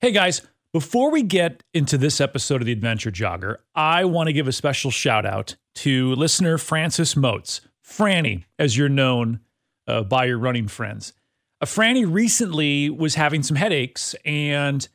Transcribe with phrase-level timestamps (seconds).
[0.00, 4.32] Hey guys, before we get into this episode of the Adventure Jogger, I want to
[4.32, 9.40] give a special shout out to listener Francis Moats, Franny, as you're known
[9.88, 11.14] uh, by your running friends.
[11.60, 14.86] Uh, Franny recently was having some headaches and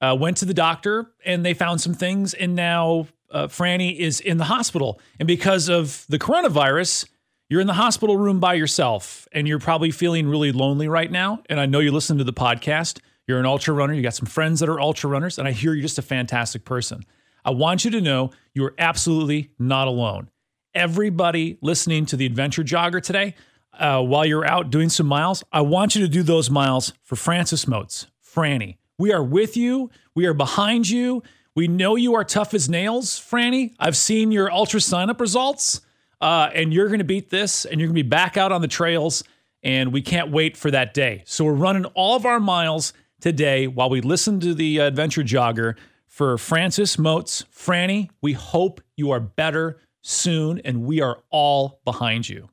[0.00, 4.18] uh, went to the doctor, and they found some things, and now uh, Franny is
[4.18, 5.00] in the hospital.
[5.20, 7.08] And because of the coronavirus,
[7.48, 11.44] you're in the hospital room by yourself, and you're probably feeling really lonely right now.
[11.48, 12.98] And I know you listen to the podcast.
[13.28, 13.92] You're an ultra runner.
[13.92, 16.64] You got some friends that are ultra runners, and I hear you're just a fantastic
[16.64, 17.04] person.
[17.44, 20.30] I want you to know you are absolutely not alone.
[20.74, 23.34] Everybody listening to the Adventure Jogger today,
[23.78, 27.16] uh, while you're out doing some miles, I want you to do those miles for
[27.16, 28.78] Francis Moats, Franny.
[28.98, 29.90] We are with you.
[30.14, 31.22] We are behind you.
[31.54, 33.74] We know you are tough as nails, Franny.
[33.78, 35.82] I've seen your ultra sign up results,
[36.22, 38.62] uh, and you're going to beat this, and you're going to be back out on
[38.62, 39.22] the trails,
[39.62, 41.24] and we can't wait for that day.
[41.26, 45.76] So we're running all of our miles today while we listen to the Adventure Jogger
[46.06, 47.44] for Francis Moats.
[47.54, 52.48] Franny, we hope you are better soon, and we are all behind you.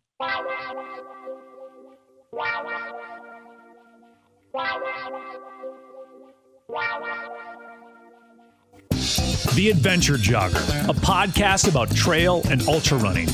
[9.53, 13.27] The Adventure Jogger, a podcast about trail and ultra running.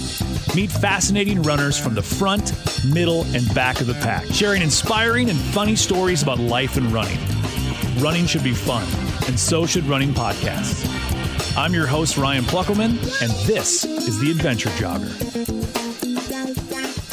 [0.56, 2.54] Meet fascinating runners from the front,
[2.86, 7.18] middle, and back of the pack, sharing inspiring and funny stories about life and running.
[8.00, 8.88] Running should be fun,
[9.28, 10.86] and so should running podcasts.
[11.58, 15.10] I'm your host, Ryan Pluckelman, and this is The Adventure Jogger.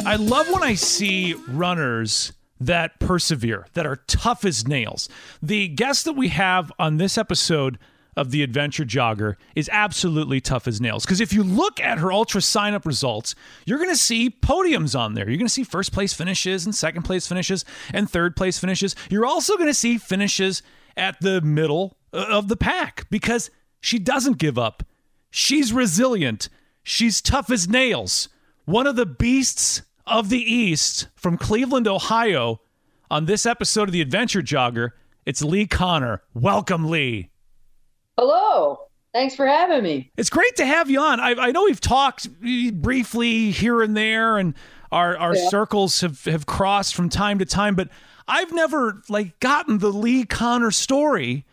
[0.05, 5.09] I love when I see runners that persevere, that are tough as nails.
[5.41, 7.79] The guest that we have on this episode
[8.19, 11.05] of the Adventure Jogger is absolutely tough as nails.
[11.05, 13.33] Because if you look at her ultra sign up results,
[13.65, 15.29] you're going to see podiums on there.
[15.29, 18.93] You're going to see first place finishes and second place finishes and third place finishes.
[19.09, 20.61] You're also going to see finishes
[20.97, 24.83] at the middle uh, of the pack because she doesn't give up.
[25.31, 26.49] She's resilient.
[26.83, 28.27] She's tough as nails.
[28.65, 32.59] One of the beasts of the East from Cleveland, Ohio.
[33.09, 34.89] On this episode of the Adventure Jogger,
[35.25, 36.21] it's Lee Conner.
[36.33, 37.29] Welcome, Lee.
[38.19, 38.79] Hello.
[39.13, 40.11] Thanks for having me.
[40.17, 41.21] It's great to have you on.
[41.21, 42.27] I, I know we've talked
[42.73, 44.55] briefly here and there, and
[44.91, 45.47] our our yeah.
[45.47, 47.87] circles have have crossed from time to time, but
[48.27, 51.45] I've never like gotten the Lee Conner story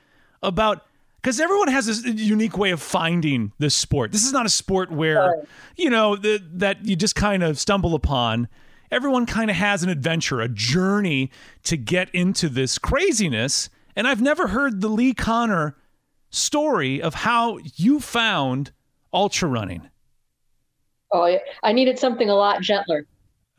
[0.42, 0.82] about
[1.22, 4.10] because everyone has this unique way of finding this sport.
[4.10, 5.48] This is not a sport where right.
[5.76, 8.48] you know the, that you just kind of stumble upon.
[8.90, 11.30] Everyone kind of has an adventure, a journey
[11.62, 13.70] to get into this craziness.
[13.94, 15.76] And I've never heard the Lee Conner
[16.30, 18.72] story of how you found
[19.12, 19.88] ultra running.
[21.12, 21.38] Oh, yeah.
[21.62, 23.06] I needed something a lot gentler.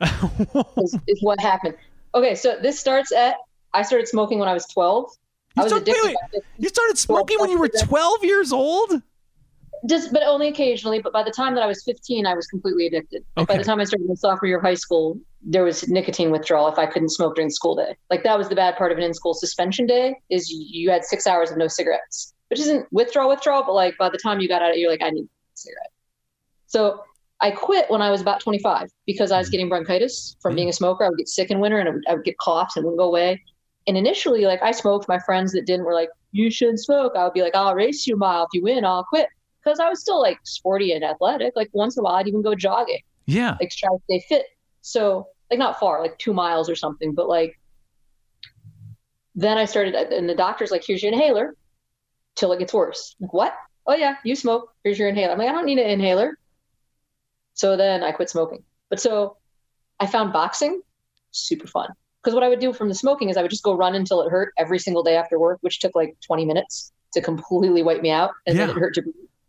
[0.00, 1.74] is, is, what happened.
[2.14, 3.36] Okay, so this starts at
[3.74, 5.10] I started smoking when I was 12.
[5.56, 6.16] You, I was wait, wait.
[6.58, 9.02] you started smoking when you were 12 years old?
[9.88, 11.00] Just, but only occasionally.
[11.00, 13.24] But by the time that I was 15, I was completely addicted.
[13.36, 13.54] Okay.
[13.54, 16.68] By the time I started in sophomore year of high school, there was nicotine withdrawal
[16.68, 17.96] if I couldn't smoke during school day.
[18.10, 21.26] Like that was the bad part of an in-school suspension day is you had six
[21.26, 24.62] hours of no cigarettes which isn't withdrawal withdrawal, but like by the time you got
[24.62, 25.90] out, of you're like, I need a cigarette.
[26.66, 27.02] So
[27.40, 29.52] I quit when I was about 25 because I was mm-hmm.
[29.52, 31.04] getting bronchitis from being a smoker.
[31.04, 32.98] I would get sick in winter and I would, I would get coughs and wouldn't
[32.98, 33.42] go away.
[33.86, 37.12] And initially, like I smoked, my friends that didn't were like, you shouldn't smoke.
[37.16, 38.42] I would be like, I'll race you a mile.
[38.44, 39.28] If you win, I'll quit.
[39.62, 41.54] Because I was still like sporty and athletic.
[41.56, 43.00] Like once in a while, I'd even go jogging.
[43.26, 43.56] Yeah.
[43.60, 44.46] Like try to stay fit.
[44.82, 47.14] So like not far, like two miles or something.
[47.14, 47.58] But like
[49.34, 51.54] then I started, and the doctor's like, here's your inhaler
[52.38, 53.16] till it gets worse.
[53.20, 53.54] Like, what?
[53.86, 54.72] Oh yeah, you smoke.
[54.84, 55.32] Here's your inhaler.
[55.32, 56.38] I'm like, I don't need an inhaler.
[57.54, 58.62] So then I quit smoking.
[58.90, 59.36] But so
[59.98, 60.80] I found boxing
[61.32, 61.88] super fun.
[62.22, 64.22] Because what I would do from the smoking is I would just go run until
[64.22, 68.02] it hurt every single day after work, which took like 20 minutes to completely wipe
[68.02, 68.30] me out.
[68.46, 68.66] And yeah.
[68.66, 69.02] then it hurt to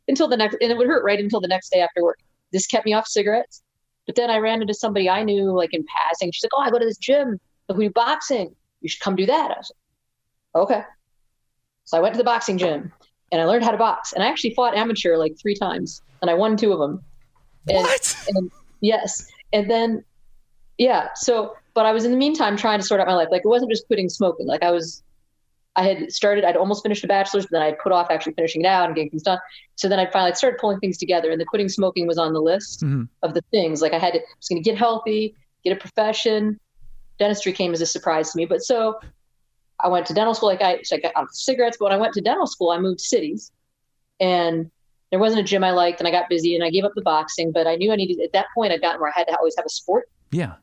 [0.08, 2.20] until the next, and it would hurt right until the next day after work.
[2.52, 3.62] This kept me off cigarettes.
[4.08, 6.32] But then I ran into somebody I knew like in passing.
[6.32, 7.40] She's like, Oh, I go to this gym.
[7.68, 8.56] Like, we do boxing.
[8.82, 9.52] You should come do that.
[9.52, 9.72] I was
[10.56, 10.84] like, Okay.
[11.90, 12.94] So I went to the boxing gym
[13.32, 14.14] and I learned how to box.
[14.14, 17.04] And I actually fought amateur like three times and I won two of them.
[17.68, 18.16] And, what?
[18.28, 19.28] And, yes.
[19.54, 20.04] And then,
[20.78, 21.10] yeah.
[21.16, 23.30] So, but I was in the meantime trying to sort out my life.
[23.32, 24.46] Like it wasn't just quitting smoking.
[24.46, 25.02] Like I was,
[25.76, 28.62] I had started, I'd almost finished a bachelor's, but then I'd put off actually finishing
[28.62, 29.40] it out and getting things done.
[29.74, 32.42] So then I finally started pulling things together and the quitting smoking was on the
[32.42, 33.06] list mm-hmm.
[33.24, 33.82] of the things.
[33.82, 35.34] Like I had to, I was going to get healthy,
[35.64, 36.60] get a profession.
[37.18, 38.46] Dentistry came as a surprise to me.
[38.46, 39.00] But so
[39.82, 40.50] I went to dental school.
[40.50, 42.80] Like I, so I got out cigarettes, but when I went to dental school, I
[42.80, 43.52] moved cities,
[44.20, 44.70] and
[45.12, 47.02] there wasn't a gym I liked, and I got busy, and I gave up the
[47.02, 47.52] boxing.
[47.52, 48.72] But I knew I needed at that point.
[48.72, 50.10] I'd gotten where I had to always have a sport.
[50.32, 50.56] Yeah.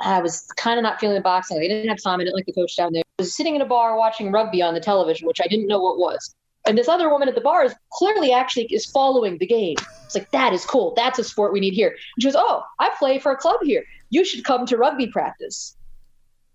[0.00, 1.58] I was kind of not feeling the boxing.
[1.58, 2.20] I didn't have time.
[2.20, 3.02] I didn't like the coach down there.
[3.18, 5.80] I was sitting in a bar watching rugby on the television, which I didn't know
[5.80, 6.34] what was.
[6.66, 9.76] And this other woman at the bar is clearly actually is following the game.
[10.04, 10.94] It's like, that is cool.
[10.96, 11.88] That's a sport we need here.
[11.88, 13.84] And she goes, Oh, I play for a club here.
[14.10, 15.76] You should come to rugby practice.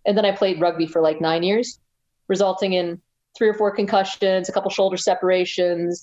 [0.08, 1.80] And then I played rugby for like nine years,
[2.30, 3.00] resulting in
[3.38, 6.02] three or four concussions, a couple shoulder separations,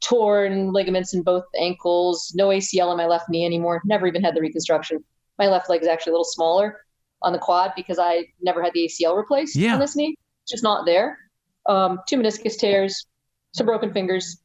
[0.00, 3.82] torn ligaments in both ankles, no ACL in my left knee anymore.
[3.84, 5.04] Never even had the reconstruction.
[5.38, 6.80] My left leg is actually a little smaller
[7.22, 9.74] on the quad because I never had the ACL replaced Yeah.
[9.74, 10.16] on this knee.
[10.44, 11.18] It's just not there.
[11.66, 13.06] Um, two meniscus tears,
[13.52, 14.40] some broken fingers,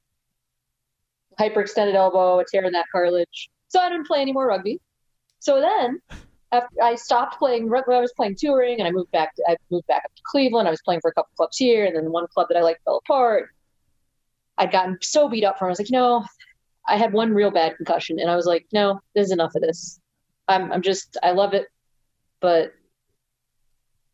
[1.39, 3.49] hyperextended elbow, a tear in that cartilage.
[3.67, 4.79] So I didn't play any more rugby.
[5.39, 6.01] So then,
[6.51, 9.35] after I stopped playing rugby, I was playing touring, and I moved back.
[9.35, 10.67] To, I moved back up to Cleveland.
[10.67, 12.83] I was playing for a couple clubs here, and then one club that I liked
[12.83, 13.49] fell apart.
[14.57, 15.67] I'd gotten so beat up from.
[15.67, 16.25] I was like, you know,
[16.87, 19.99] I had one real bad concussion, and I was like, no, there's enough of this.
[20.47, 21.67] I'm, I'm just, I love it,
[22.39, 22.73] but.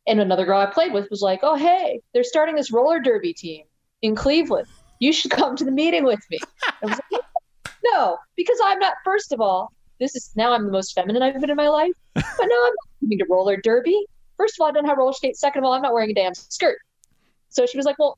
[0.06, 3.34] And another girl I played with was like, oh hey, they're starting this roller derby
[3.34, 3.66] team
[4.02, 4.68] in Cleveland.
[5.00, 6.40] You should come to the meeting with me.
[6.82, 7.00] Like,
[7.84, 8.94] no, because I'm not.
[9.04, 11.92] First of all, this is now I'm the most feminine I've been in my life.
[12.14, 14.06] But no, I'm not coming to roller derby.
[14.38, 15.40] First of all, I don't have roller skates.
[15.40, 16.78] Second of all, I'm not wearing a damn skirt.
[17.50, 18.18] So she was like, well,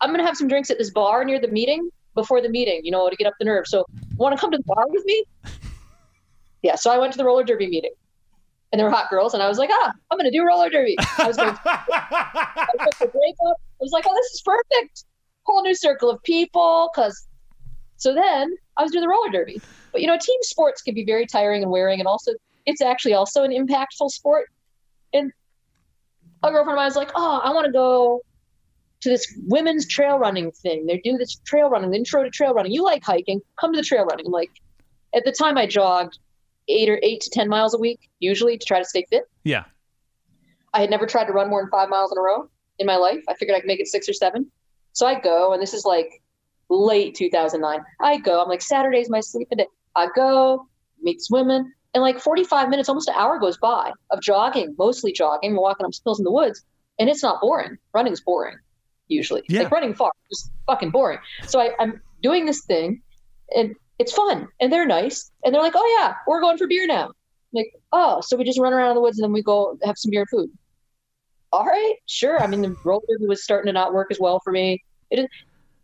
[0.00, 2.90] I'm gonna have some drinks at this bar near the meeting before the meeting, you
[2.90, 3.66] know, to get up the nerve.
[3.66, 3.84] So
[4.16, 5.24] want to come to the bar with me?
[6.62, 6.76] Yeah.
[6.76, 7.92] So I went to the roller derby meeting,
[8.70, 10.96] and there were hot girls, and I was like, ah, I'm gonna do roller derby.
[11.18, 11.56] I was going.
[11.64, 13.56] I break up.
[13.56, 15.04] I was like, oh, this is perfect.
[15.44, 16.90] Whole new circle of people.
[16.94, 17.26] Cause
[17.96, 19.60] so then I was doing the roller derby.
[19.92, 22.32] But you know, team sports can be very tiring and wearing, and also
[22.66, 24.48] it's actually also an impactful sport.
[25.12, 25.32] And
[26.42, 28.22] a girlfriend of mine was like, oh, I want to go
[29.02, 30.86] to this women's trail running thing.
[30.86, 32.72] They do this trail running, the intro to trail running.
[32.72, 33.40] You like hiking?
[33.60, 34.26] Come to the trail running.
[34.26, 34.50] I'm like,
[35.14, 36.18] at the time I jogged
[36.68, 39.24] eight or eight to ten miles a week, usually to try to stay fit.
[39.44, 39.64] yeah.
[40.74, 42.48] I had never tried to run more than five miles in a row
[42.78, 43.22] in my life.
[43.28, 44.50] I figured I could make it six or seven.
[44.94, 46.21] So I go, and this is like
[46.72, 47.84] late 2009.
[48.00, 49.66] I go, I'm like, Saturday's my sleeping day.
[49.96, 50.66] I go,
[51.00, 55.12] meet this women, and like 45 minutes, almost an hour goes by of jogging, mostly
[55.12, 56.64] jogging, walking up hills in the woods,
[56.98, 57.76] and it's not boring.
[57.92, 58.56] Running's boring,
[59.08, 59.42] usually.
[59.48, 59.62] Yeah.
[59.62, 61.18] Like running far, just fucking boring.
[61.46, 63.02] So I, I'm doing this thing,
[63.54, 66.86] and it's fun, and they're nice, and they're like, oh yeah, we're going for beer
[66.86, 67.06] now.
[67.06, 67.12] I'm
[67.52, 69.98] like, oh, so we just run around in the woods and then we go have
[69.98, 70.50] some beer and food
[71.52, 72.42] all right, sure.
[72.42, 74.82] I mean, the roller was starting to not work as well for me.
[75.10, 75.26] It is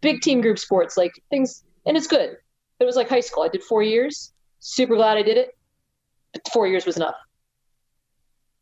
[0.01, 2.37] big team group sports, like things, and it's good.
[2.81, 3.43] It was like high school.
[3.43, 4.33] I did four years.
[4.61, 5.57] Super glad I did it.
[6.33, 7.15] But four years was enough.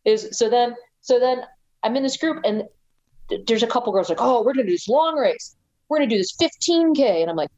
[0.05, 1.43] Is so then, so then
[1.83, 2.65] I'm in this group, and
[3.29, 5.56] th- there's a couple girls like, oh, we're gonna do this long race.
[5.88, 7.50] We're gonna do this 15k, and I'm like,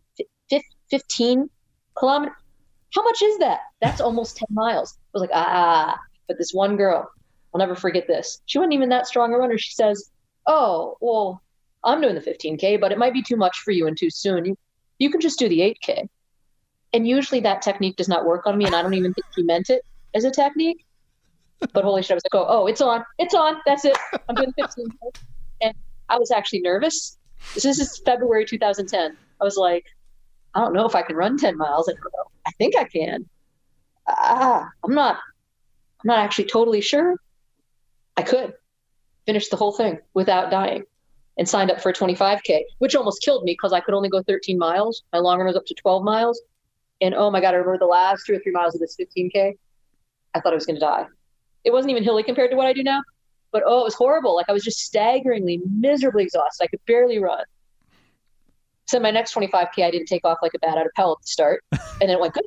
[0.90, 1.50] 15
[1.98, 2.36] kilometer.
[2.94, 3.60] How much is that?
[3.82, 4.96] That's almost 10 miles.
[4.96, 5.98] I was like, ah.
[6.26, 7.10] But this one girl,
[7.54, 8.40] I'll never forget this.
[8.46, 9.56] She wasn't even that strong a runner.
[9.58, 10.10] She says,
[10.46, 11.42] "Oh, well,
[11.84, 14.44] I'm doing the 15k, but it might be too much for you and too soon.
[14.44, 14.56] You
[14.98, 16.08] you can just do the 8k."
[16.92, 19.42] And usually that technique does not work on me, and I don't even think he
[19.42, 19.82] meant it
[20.14, 20.84] as a technique.
[21.72, 23.56] But holy shit, I was like, "Oh, oh, it's on, it's on.
[23.66, 23.96] That's it.
[24.28, 25.20] I'm doing the 15k."
[25.60, 25.74] And
[26.08, 27.18] I was actually nervous.
[27.54, 29.16] This is February 2010.
[29.40, 29.86] I was like,
[30.54, 31.90] "I don't know if I can run 10 miles.
[32.46, 33.28] I think I can.
[34.08, 35.16] Ah, I'm not.
[36.00, 37.16] I'm not actually totally sure."
[38.16, 38.54] I could
[39.26, 40.84] finish the whole thing without dying
[41.38, 44.22] and signed up for a 25K, which almost killed me because I could only go
[44.22, 45.04] 13 miles.
[45.12, 46.40] My long run was up to 12 miles.
[47.00, 49.54] And oh my God, I remember the last two or three miles of this 15K.
[50.34, 51.06] I thought I was going to die.
[51.64, 53.02] It wasn't even hilly compared to what I do now,
[53.52, 54.34] but oh, it was horrible.
[54.34, 56.64] Like I was just staggeringly, miserably exhausted.
[56.64, 57.44] I could barely run.
[58.86, 61.22] So my next 25K, I didn't take off like a bat out of hell at
[61.22, 61.62] the start.
[62.00, 62.46] And then it went good.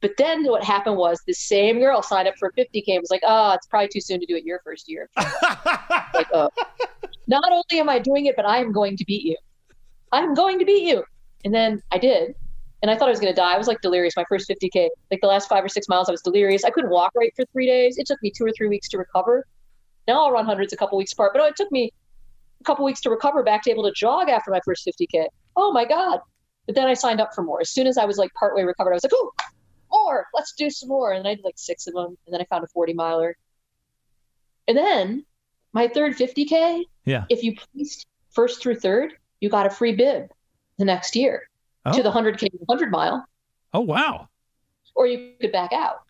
[0.00, 3.22] But then what happened was the same girl signed up for 50K and was like,
[3.26, 5.10] oh, it's probably too soon to do it your first year.
[5.16, 6.48] like, oh,
[7.28, 9.36] not only am I doing it, but I am going to beat you.
[10.10, 11.04] I'm going to beat you.
[11.44, 12.34] And then I did.
[12.82, 13.54] And I thought I was going to die.
[13.54, 14.88] I was like delirious my first 50K.
[15.10, 16.64] Like the last five or six miles, I was delirious.
[16.64, 17.98] I couldn't walk right for three days.
[17.98, 19.46] It took me two or three weeks to recover.
[20.06, 21.32] Now I'll run hundreds a couple weeks apart.
[21.34, 21.92] But it took me
[22.60, 25.26] a couple weeks to recover back to able to jog after my first 50K.
[25.56, 26.20] Oh my God.
[26.66, 27.60] But then I signed up for more.
[27.60, 29.32] As soon as I was like partway recovered, I was like, oh,
[29.90, 30.26] more.
[30.34, 31.12] Let's do some more.
[31.12, 32.16] And I did like six of them.
[32.26, 33.36] And then I found a 40 miler.
[34.66, 35.24] And then
[35.72, 37.24] my third 50K, Yeah.
[37.28, 40.28] if you placed first through third, you got a free bib
[40.78, 41.48] the next year
[41.86, 41.92] Oh.
[41.96, 43.26] to the 100K, 100 mile,
[43.72, 44.28] oh wow.
[44.94, 46.02] or you could back out.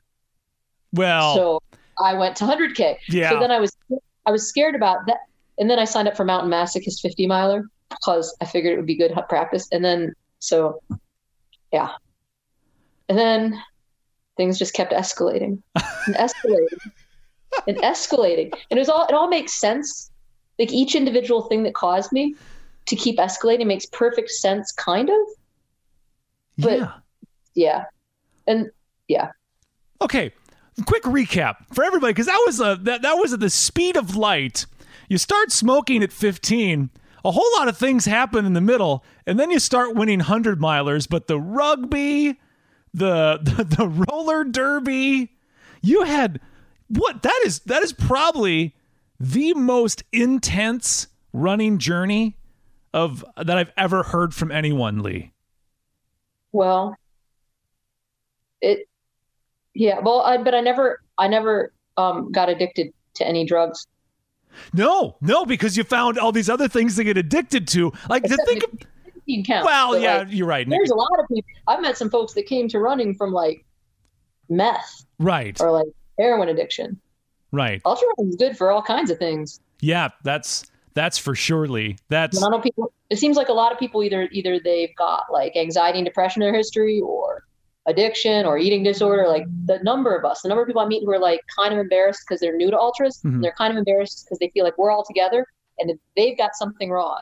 [0.93, 1.63] Well, So
[2.01, 2.97] I went to 100K.
[3.09, 3.31] yeah.
[3.31, 3.77] So then I was
[4.27, 5.19] I was scared about that.
[5.59, 8.87] And then I signed up for Mountain Masochist 50 miler because I figured it would
[8.87, 9.69] be good practice.
[9.73, 10.81] And then, so
[11.73, 11.91] yeah.
[13.09, 13.61] And then
[14.37, 15.61] things just kept escalating
[16.07, 16.79] and escalating
[17.67, 18.53] and escalating.
[18.71, 20.11] And it was all, it all makes sense
[20.59, 22.35] like each individual thing that caused me
[22.87, 25.17] to keep escalating makes perfect sense, kind of.
[26.59, 26.93] But yeah.
[27.55, 27.85] yeah,
[28.47, 28.71] and
[29.07, 29.31] yeah,
[30.01, 30.33] Okay,
[30.87, 34.17] quick recap for everybody because that was a that, that was at the speed of
[34.17, 34.67] light.
[35.09, 36.91] You start smoking at 15,
[37.25, 40.61] a whole lot of things happen in the middle, and then you start winning hundred
[40.61, 41.09] milers.
[41.09, 42.39] But the rugby,
[42.95, 45.33] the, the the roller derby,
[45.83, 46.41] you had
[46.89, 47.23] what?
[47.23, 48.77] That is that is probably
[49.21, 52.37] the most intense running journey
[52.95, 55.33] of that I've ever heard from anyone, Lee.
[56.53, 56.97] well,
[58.61, 58.89] it,
[59.75, 63.87] yeah, well, I, but I never, I never um, got addicted to any drugs.
[64.73, 67.93] No, no, because you found all these other things to get addicted to.
[68.09, 68.63] Like to Except think.
[68.73, 70.69] nic- nicotine counts, Well, yeah, like, you're right.
[70.69, 71.49] there's a lot of people.
[71.69, 73.65] I've met some folks that came to running from like
[74.49, 75.87] meth Right, or like
[76.19, 76.99] heroin addiction.
[77.53, 77.81] Right.
[77.85, 79.61] Ultra is good for all kinds of things.
[79.81, 80.65] Yeah, that's
[80.95, 81.97] that's for surely.
[82.09, 82.93] That's And I know people.
[83.11, 86.43] It seems like a lot of people either either they've got like anxiety and depression
[86.43, 87.45] in their history, or
[87.87, 89.29] addiction, or eating disorder.
[89.29, 91.73] Like the number of us, the number of people I meet who are like kind
[91.73, 93.21] of embarrassed because they're new to ultras.
[93.25, 93.35] Mhm.
[93.35, 95.47] And they're kind of embarrassed because they feel like we're all together
[95.79, 97.21] and they've got something wrong.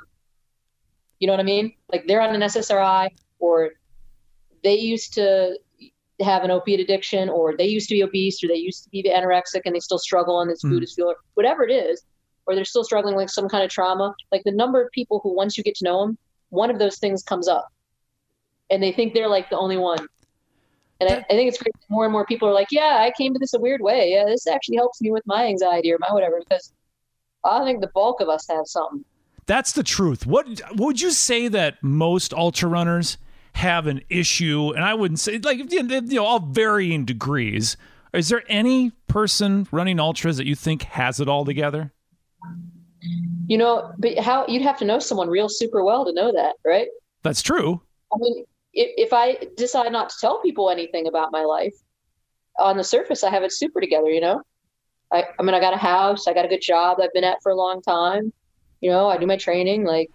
[1.19, 1.73] You know what I mean?
[1.93, 3.73] Like they're on an SSRI, or
[4.65, 5.59] they used to
[6.21, 9.03] have an opiate addiction, or they used to be obese, or they used to be
[9.03, 10.85] anorexic and they still struggle and this food Mhm.
[10.85, 12.03] is fuel, or whatever it is
[12.49, 14.15] or they're still struggling with some kind of trauma.
[14.31, 16.17] Like the number of people who, once you get to know them,
[16.51, 17.67] one of those things comes up,
[18.71, 20.07] and they think they're like the only one.
[21.01, 21.75] And I, I think it's great.
[21.89, 24.13] More and more people are like, "Yeah, I came to this a weird way.
[24.13, 26.73] Yeah, this actually helps me with my anxiety or my whatever." Because
[27.43, 29.05] I think the bulk of us have something.
[29.47, 30.25] that's the truth.
[30.25, 30.47] What
[30.77, 33.19] would you say that most ultra runners
[33.57, 34.73] have an issue?
[34.75, 37.77] And I wouldn't say like you know, all varying degrees.
[38.13, 41.93] Is there any person running ultras that you think has it all together?
[43.47, 46.57] You know, but how you'd have to know someone real super well to know that,
[46.65, 46.89] right?
[47.23, 47.81] That's true.
[48.13, 48.45] I mean,
[48.75, 51.75] if, if I decide not to tell people anything about my life,
[52.59, 54.43] on the surface, I have it super together, you know?
[55.13, 57.43] I, I mean, I got a house, I got a good job I've been at
[57.43, 58.33] for a long time.
[58.81, 60.11] You know, I do my training, like,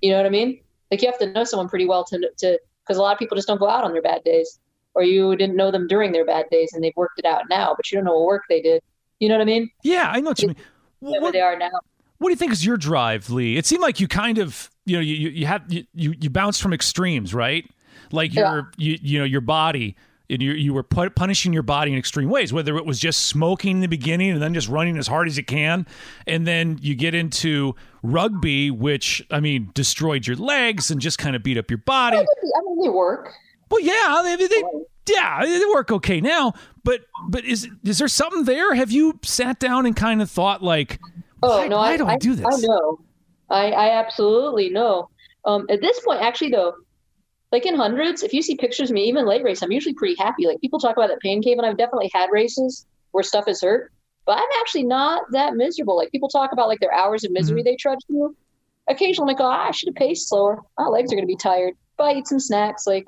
[0.00, 0.60] you know what I mean?
[0.90, 3.36] Like, you have to know someone pretty well to, to, because a lot of people
[3.36, 4.58] just don't go out on their bad days,
[4.94, 7.74] or you didn't know them during their bad days and they've worked it out now,
[7.76, 8.82] but you don't know what work they did.
[9.20, 9.70] You know what I mean?
[9.82, 10.56] Yeah, I know what you mean.
[11.00, 11.70] You know where What, they are now.
[12.18, 13.56] what do you think is your drive, Lee?
[13.56, 16.30] It seemed like you kind of, you know, you you, you had you, you you
[16.30, 17.68] bounced from extremes, right?
[18.12, 18.52] Like Yeah.
[18.52, 19.96] your you you know your body.
[20.30, 23.26] And you, you were pu- punishing your body in extreme ways, whether it was just
[23.26, 25.86] smoking in the beginning and then just running as hard as you can.
[26.26, 31.36] And then you get into rugby, which, I mean, destroyed your legs and just kind
[31.36, 32.16] of beat up your body.
[32.16, 32.24] I
[32.64, 33.32] mean, they work.
[33.70, 34.62] Well, yeah, they, they,
[35.08, 36.54] yeah, they work okay now.
[36.84, 38.74] But but is is there something there?
[38.74, 41.00] Have you sat down and kind of thought like,
[41.42, 42.46] Oh why, no, why I, do I, I do this?
[42.46, 42.98] I know.
[43.50, 45.10] I, I absolutely know.
[45.44, 46.74] Um, at this point, actually, though,
[47.54, 50.16] like in hundreds, if you see pictures of me, even late race, I'm usually pretty
[50.18, 50.44] happy.
[50.44, 53.62] Like people talk about that pain cave, and I've definitely had races where stuff is
[53.62, 53.92] hurt,
[54.26, 55.96] but I'm actually not that miserable.
[55.96, 57.64] Like people talk about like their hours of misery Mm-hmm.
[57.64, 58.34] they trudge through.
[58.88, 60.62] Occasionally, I'm like, oh, I should have paced slower.
[60.76, 61.74] My legs are going to be tired.
[61.96, 62.88] But I eat some snacks.
[62.88, 63.04] Like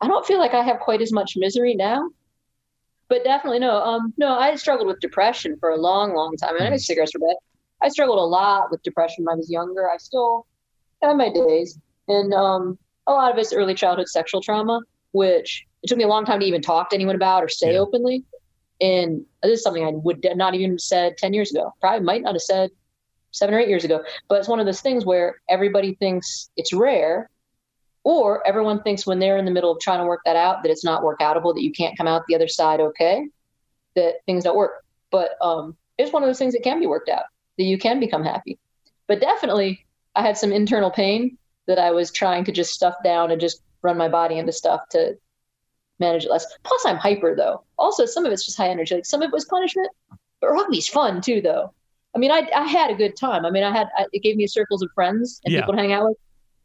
[0.00, 2.08] I don't feel like I have quite as much misery now.
[3.10, 3.76] But definitely no.
[3.76, 6.54] Um, no, I struggled with depression for a long, long time.
[6.58, 7.36] I mean, I cigarettes for bed.
[7.82, 9.90] I struggled a lot with depression when I was younger.
[9.90, 10.46] I still
[11.02, 11.78] have my days,
[12.08, 14.80] and um, a lot of it's early childhood sexual trauma,
[15.12, 17.74] which it took me a long time to even talk to anyone about or say
[17.74, 17.80] Yeah.
[17.80, 18.24] openly.
[18.80, 21.72] And this is something I would not even have said ten years ago.
[21.80, 22.70] Probably might not have said
[23.30, 24.02] seven or eight years ago.
[24.28, 27.30] But it's one of those things where everybody thinks it's rare,
[28.04, 30.70] or everyone thinks when they're in the middle of trying to work that out that
[30.70, 33.28] it's not workoutable, that you can't come out the other side okay,
[33.94, 34.84] that things don't work.
[35.10, 37.24] But um, it's one of those things that can be worked out,
[37.58, 38.58] that you can become happy.
[39.06, 43.30] But definitely, I had some internal pain that I was trying to just stuff down
[43.30, 45.16] and just run my body into stuff to
[45.98, 46.46] manage it less.
[46.64, 47.64] Plus, I'm hyper though.
[47.78, 48.94] Also, some of it's just high energy.
[48.94, 49.90] Like some of it was punishment,
[50.40, 51.72] but rugby's fun too, though.
[52.14, 53.46] I mean, I I had a good time.
[53.46, 55.60] I mean, I had I, it gave me circles of friends and Yeah.
[55.60, 56.18] people to hang out with,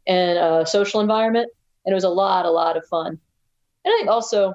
[0.06, 1.50] and a social environment,
[1.84, 3.18] and it was a lot, a lot of fun.
[3.84, 4.54] And I think also,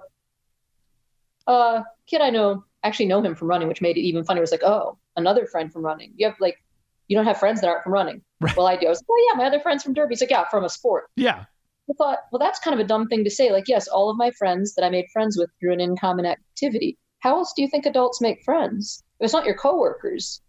[1.48, 4.42] uh, kid I know actually know him from running, which made it even funnier.
[4.42, 6.14] It was like, oh, another friend from running.
[6.18, 6.63] You have like,
[7.08, 8.22] you don't have friends that aren't from running.
[8.40, 8.56] Right.
[8.56, 8.88] Well, I do.
[8.88, 10.14] I was like, oh yeah, my other friends from Derby.
[10.14, 11.06] He's like, yeah, from a sport.
[11.16, 11.46] Yeah,
[11.90, 13.52] I thought, well, that's kind of a dumb thing to say.
[13.52, 16.26] Like, yes, all of my friends that I made friends with through an in common
[16.26, 16.98] activity.
[17.20, 19.04] How else do you think adults make friends?
[19.20, 20.42] It's not your coworkers,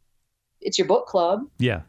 [0.60, 1.82] it's your book club yeah.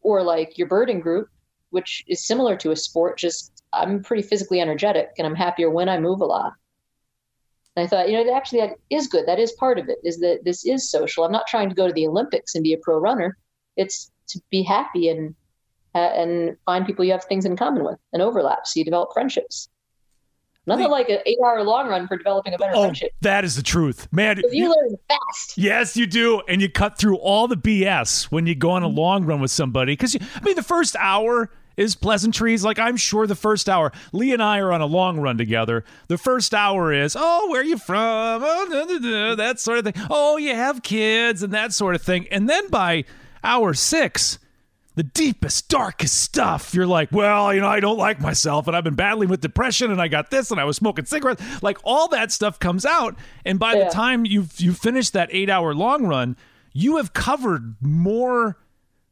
[0.00, 1.28] or like your birding group,
[1.70, 3.18] which is similar to a sport.
[3.18, 6.54] Just I'm pretty physically energetic and I'm happier when I move a lot.
[7.76, 9.26] And I thought, you know, actually that is good.
[9.26, 9.98] That is part of it.
[10.04, 11.24] Is that this is social.
[11.24, 13.36] I'm not trying to go to the Olympics and be a pro runner.
[13.76, 15.34] It's to be happy and
[15.94, 19.12] uh, and find people you have things in common with and overlap, so you develop
[19.12, 19.68] friendships.
[20.66, 23.12] Nothing like an eight-hour long run for developing a better oh, friendship.
[23.20, 24.40] That is the truth, man.
[24.50, 25.58] You, learn fast.
[25.58, 28.88] Yes, you do, and you cut through all the BS when you go on a
[28.88, 28.96] mm-hmm.
[28.96, 29.92] long run with somebody.
[29.92, 32.64] Because I mean, the first hour is pleasantries.
[32.64, 35.84] Like I'm sure the first hour, Lee and I are on a long run together.
[36.08, 38.42] The first hour is, oh, where are you from?
[38.42, 40.06] Oh, da, da, da, that sort of thing.
[40.08, 42.26] Oh, you have kids and that sort of thing.
[42.30, 43.04] And then by
[43.44, 44.38] hour six,
[44.96, 46.74] the deepest, darkest stuff.
[46.74, 49.90] You're like, well, you know, I don't like myself, and I've been battling with depression,
[49.90, 51.42] and I got this, and I was smoking cigarettes.
[51.62, 53.84] Like all that stuff comes out, and by yeah.
[53.84, 56.36] the time you've you finished that eight hour long run,
[56.72, 58.58] you have covered more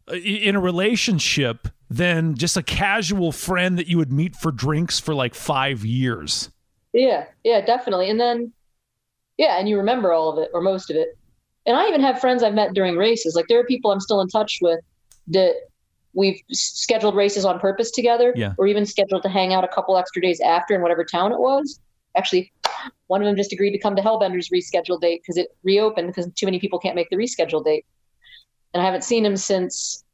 [0.09, 4.99] uh, in a relationship than just a casual friend that you would meet for drinks
[4.99, 6.51] for like five years.
[6.95, 8.09] Yeah, yeah, definitely.
[8.09, 8.53] And then,
[9.37, 11.19] yeah, and you remember all of it or most of it.
[11.67, 13.35] And I even have friends I've met during races.
[13.37, 14.81] Like there are people I'm still in touch with
[15.29, 15.55] that
[16.15, 18.55] we've scheduled races on purpose together, yeah.
[18.59, 21.39] or even scheduled to hang out a couple extra days after in whatever town it
[21.39, 21.81] was.
[22.17, 22.53] Actually,
[23.07, 26.31] one of them just agreed to come to Hellbender's rescheduled date because it reopened because
[26.35, 27.87] too many people can't make the rescheduled date.
[28.75, 30.05] And I haven't seen him since,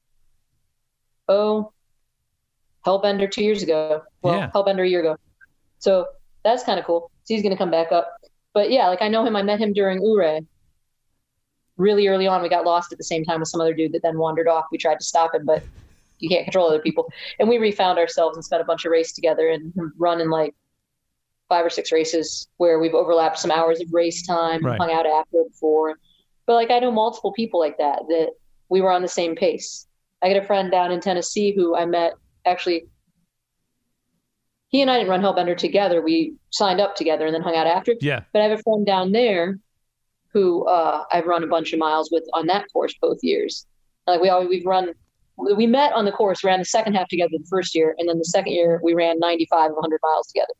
[1.28, 1.72] oh,
[2.86, 4.02] Hellbender two years ago.
[4.22, 4.50] Well, yeah.
[4.54, 5.16] Hellbender a year ago.
[5.78, 6.06] So
[6.44, 7.10] that's kind of cool.
[7.24, 8.12] So he's going to come back up.
[8.54, 9.36] But yeah, like I know him.
[9.36, 10.40] I met him during Ouray
[11.78, 12.42] really early on.
[12.42, 14.66] We got lost at the same time with some other dude that then wandered off.
[14.70, 15.62] We tried to stop him, but
[16.18, 17.10] you can't control other people.
[17.38, 20.54] And we refound ourselves and spent a bunch of race together and run in like
[21.48, 24.78] five or six races where we've overlapped some hours of race time, right.
[24.78, 25.98] hung out after before.
[26.46, 28.32] But like I know multiple people like that that
[28.68, 29.86] we were on the same pace.
[30.22, 32.86] I got a friend down in Tennessee who I met actually.
[34.70, 36.02] He and I didn't run Hellbender together.
[36.02, 37.94] We signed up together and then hung out after.
[38.02, 38.24] Yeah.
[38.34, 39.58] But I have a friend down there
[40.38, 43.66] who uh, I've run a bunch of miles with on that course both years.
[44.06, 44.94] Like we always we've run
[45.36, 48.18] we met on the course, ran the second half together the first year, and then
[48.18, 50.52] the second year we ran 95 of 100 miles together.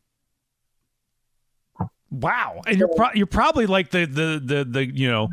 [2.11, 5.29] Wow, and you're pro- you're probably like the, the the the you know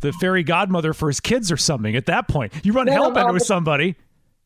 [0.00, 2.52] the fairy godmother for his kids or something at that point.
[2.62, 3.96] You run no, Hellbender with somebody.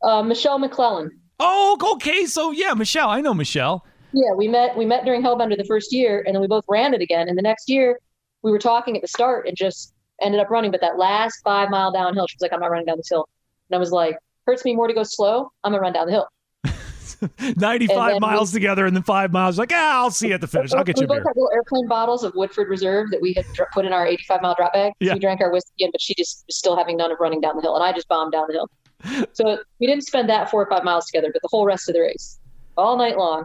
[0.03, 1.11] Uh, Michelle McClellan.
[1.39, 2.25] Oh, okay.
[2.25, 3.85] So yeah, Michelle, I know Michelle.
[4.13, 6.95] Yeah, we met we met during Hellbender the first year, and then we both ran
[6.95, 7.29] it again.
[7.29, 7.99] And the next year,
[8.45, 10.71] we were talking at the start and just ended up running.
[10.71, 13.29] But that last five mile downhill, she was like, "I'm not running down this hill,"
[13.69, 15.51] and I was like, hurts me more to go slow.
[15.65, 16.29] I'm gonna run down the hill.
[17.57, 20.47] 95 miles we, together and then five miles like ah i'll see you at the
[20.47, 23.33] finish i'll get we you both had little airplane bottles of woodford reserve that we
[23.33, 25.15] had put in our 85 mile drop bag yeah.
[25.15, 27.57] we drank our whiskey in but she just was still having none of running down
[27.57, 30.63] the hill and i just bombed down the hill so we didn't spend that four
[30.63, 32.41] or five miles together but the whole rest of the race
[32.77, 33.45] all night long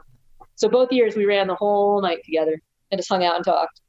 [0.55, 2.59] so both years we ran the whole night together
[2.91, 3.81] and just hung out and talked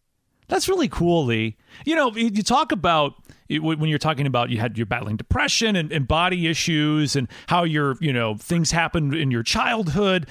[0.50, 3.14] that's really cool lee you know you talk about
[3.48, 7.64] when you're talking about you had you're battling depression and, and body issues and how
[7.64, 10.26] your you know things happened in your childhood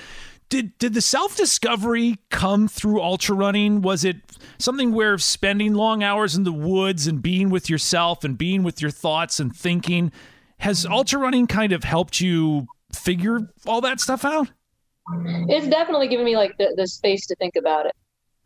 [0.49, 3.81] did did the self discovery come through ultra running?
[3.81, 4.17] Was it
[4.57, 8.81] something where spending long hours in the woods and being with yourself and being with
[8.81, 10.11] your thoughts and thinking
[10.57, 14.49] has ultra running kind of helped you figure all that stuff out?
[15.47, 17.93] It's definitely given me like the, the space to think about it.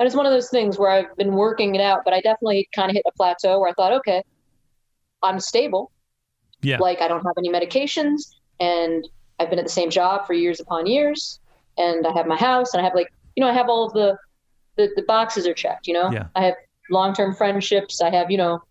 [0.03, 2.67] And it's one of those things where I've been working it out, but I definitely
[2.75, 4.21] kind of hit a plateau where I thought, okay,
[5.23, 5.93] I'm stable.
[6.61, 6.77] Yeah.
[6.79, 9.07] Like I don't have any medications and
[9.39, 11.39] I've been at the same job for years upon years
[11.77, 13.93] and I have my house and I have like, you know, I have all of
[13.93, 14.17] the,
[14.75, 16.25] the, the boxes are checked, you know, yeah.
[16.35, 16.55] I have
[16.89, 18.01] long-term friendships.
[18.01, 18.61] I have, you know,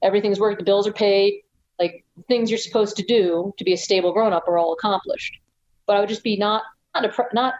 [0.00, 0.60] everything's worked.
[0.60, 1.42] The bills are paid.
[1.80, 5.40] Like things you're supposed to do to be a stable grown up are all accomplished.
[5.88, 6.62] But I would just be not,
[6.94, 7.54] not, a, not,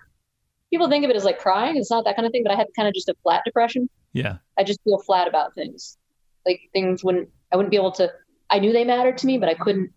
[0.77, 1.77] people think of it as like crying.
[1.77, 3.89] It's not that kind of thing, but I had kind of just a flat depression.
[4.13, 4.37] Yeah.
[4.59, 5.97] I just feel flat about things.
[6.45, 8.13] Like things wouldn't I wouldn't be able to.
[8.51, 9.91] I knew they mattered to me, but I couldn't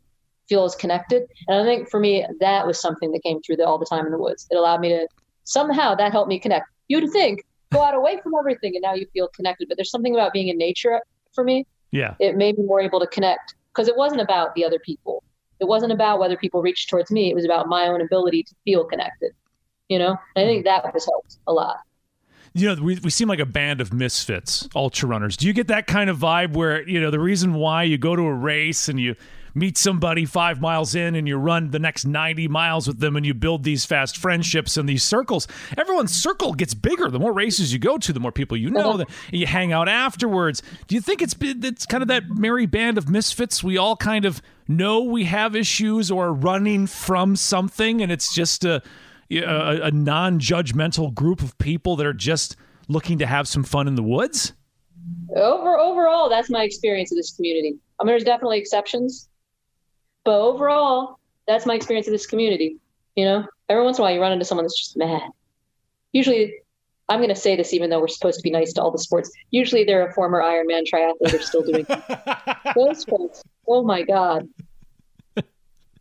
[0.47, 1.23] feel as connected.
[1.47, 4.05] And I think for me, that was something that came through the, all the time
[4.05, 4.47] in the woods.
[4.49, 5.07] It allowed me to
[5.43, 6.67] somehow that helped me connect.
[6.87, 9.67] You'd think go out away from everything, and now you feel connected.
[9.67, 11.01] But there's something about being in nature
[11.33, 11.67] for me.
[11.91, 15.23] Yeah, it made me more able to connect because it wasn't about the other people.
[15.59, 17.29] It wasn't about whether people reached towards me.
[17.29, 19.33] It was about my own ability to feel connected.
[19.89, 21.77] You know, I think that has helped a lot
[22.53, 25.37] you know, we, we seem like a band of misfits, ultra runners.
[25.37, 28.15] Do you get that kind of vibe where, you know, the reason why you go
[28.15, 29.15] to a race and you
[29.55, 33.25] meet somebody five miles in and you run the next 90 miles with them and
[33.25, 35.47] you build these fast friendships and these circles,
[35.77, 37.09] everyone's circle gets bigger.
[37.09, 38.97] The more races you go to, the more people you know, uh-huh.
[38.97, 40.61] that you hang out afterwards.
[40.87, 43.63] Do you think it's, it's kind of that merry band of misfits?
[43.63, 48.33] We all kind of know we have issues or are running from something and it's
[48.33, 48.81] just a,
[49.31, 52.55] a, a non-judgmental group of people that are just
[52.87, 54.53] looking to have some fun in the woods?
[55.35, 57.77] Over overall, that's my experience of this community.
[57.99, 59.29] I mean, there's definitely exceptions,
[60.23, 62.77] But overall, that's my experience of this community.
[63.15, 65.29] You know, every once in a while you run into someone that's just mad.
[66.11, 66.53] Usually,
[67.09, 68.99] I'm going to say this even though we're supposed to be nice to all the
[68.99, 69.31] sports.
[69.51, 71.85] Usually, they're a former Ironman triathlete or still doing
[72.75, 73.43] those folks.
[73.67, 74.47] Oh my god.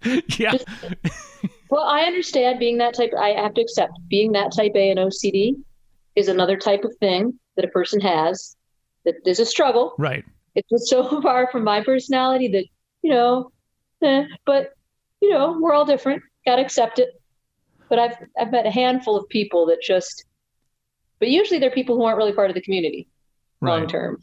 [0.05, 0.53] yeah.
[0.53, 0.65] Just,
[1.71, 3.13] well, I understand being that type.
[3.19, 5.55] I have to accept being that type A and OCD
[6.17, 8.57] is another type of thing that a person has.
[9.05, 9.95] That there's a struggle.
[9.99, 10.25] Right.
[10.55, 12.65] It's just so far from my personality that
[13.03, 13.53] you know,
[14.03, 14.71] eh, but
[15.21, 16.23] you know, we're all different.
[16.47, 17.11] Got to accept it.
[17.89, 20.25] But I've I've met a handful of people that just,
[21.19, 23.09] but usually they're people who aren't really part of the community
[23.61, 23.79] Right.
[23.81, 24.23] long term.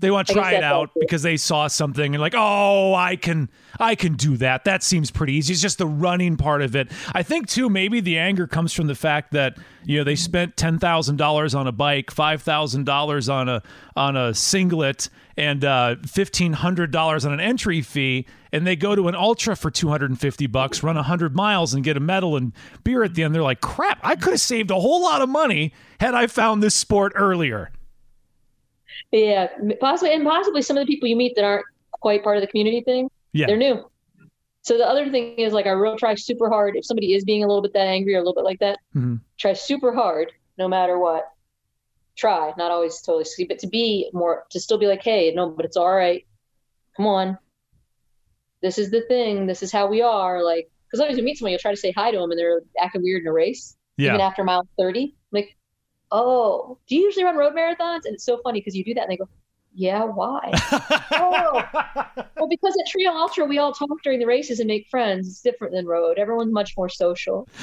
[0.00, 3.50] They want to try it out because they saw something and like, oh, I can,
[3.80, 4.64] I can do that.
[4.64, 5.52] That seems pretty easy.
[5.52, 6.90] It's just the running part of it.
[7.12, 10.56] I think too, maybe the anger comes from the fact that you know they spent
[10.56, 13.62] ten thousand dollars on a bike, five thousand dollars on a
[13.96, 18.94] on a singlet, and uh, fifteen hundred dollars on an entry fee, and they go
[18.94, 22.00] to an ultra for two hundred and fifty bucks, run hundred miles, and get a
[22.00, 22.52] medal and
[22.84, 23.34] beer at the end.
[23.34, 26.62] They're like, crap, I could have saved a whole lot of money had I found
[26.62, 27.70] this sport earlier.
[29.12, 29.48] Yeah,
[29.80, 32.46] possibly, and possibly some of the people you meet that aren't quite part of the
[32.46, 33.46] community thing, Yeah.
[33.46, 33.88] they're new.
[34.62, 36.76] So the other thing is like I really try super hard.
[36.76, 38.78] If somebody is being a little bit that angry or a little bit like that,
[38.94, 39.20] Mhm.
[39.38, 41.26] try super hard no matter what.
[42.16, 45.48] Try, not always totally see, but to be more to still be like, hey, no,
[45.50, 46.26] but it's all right.
[46.96, 47.38] Come on.
[48.60, 49.46] This is the thing.
[49.46, 50.42] This is how we are.
[50.42, 52.60] Like, because sometimes you meet someone, you'll try to say hi to them, and they're
[52.78, 54.08] acting weird in a race Yeah.
[54.10, 55.14] even after mile 30.
[55.30, 55.56] Like,
[56.10, 58.04] oh, do you usually run road marathons?
[58.04, 59.28] And it's so funny because you do that and they go,
[59.74, 60.50] yeah, why?
[61.12, 61.62] oh,
[62.36, 65.28] well, because at Trio Ultra, we all talk during the races and make friends.
[65.28, 66.18] It's different than road.
[66.18, 67.46] Everyone's much more social.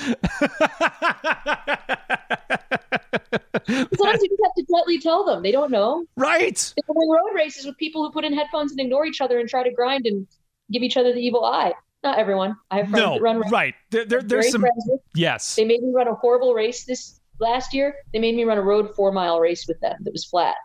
[3.67, 5.41] Sometimes you just have to gently tell them.
[5.43, 6.05] They don't know.
[6.15, 6.73] right.
[6.77, 9.49] They're doing road races with people who put in headphones and ignore each other and
[9.49, 10.27] try to grind and
[10.71, 11.73] give each other the evil eye.
[12.03, 12.55] Not everyone.
[12.69, 13.51] I have friends No, that run races.
[13.51, 13.73] right.
[13.89, 14.61] There, there, there's some.
[14.61, 14.89] friends.
[15.15, 15.55] Yes.
[15.55, 17.95] They made me run a horrible race this last year.
[18.13, 20.55] They made me run a road four mile race with them that was flat.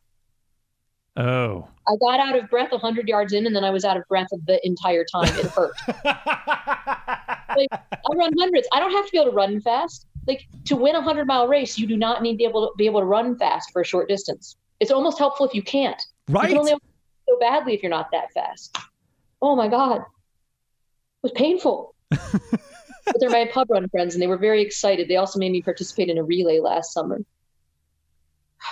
[1.17, 1.69] Oh.
[1.89, 4.29] I got out of breath 100 yards in, and then I was out of breath
[4.47, 5.37] the entire time.
[5.37, 5.73] It hurt.
[7.51, 8.69] I run hundreds.
[8.73, 10.07] I don't have to be able to run fast.
[10.27, 12.73] Like to win a hundred mile race, you do not need to be able to
[12.77, 14.57] be able to run fast for a short distance.
[14.79, 16.01] It's almost helpful if you can't.
[16.29, 16.49] You right.
[16.49, 18.77] can only so badly if you're not that fast.
[19.43, 20.03] Oh my god, it
[21.23, 21.95] was painful.
[23.13, 25.09] but they're my pub run friends, and they were very excited.
[25.09, 27.21] They also made me participate in a relay last summer.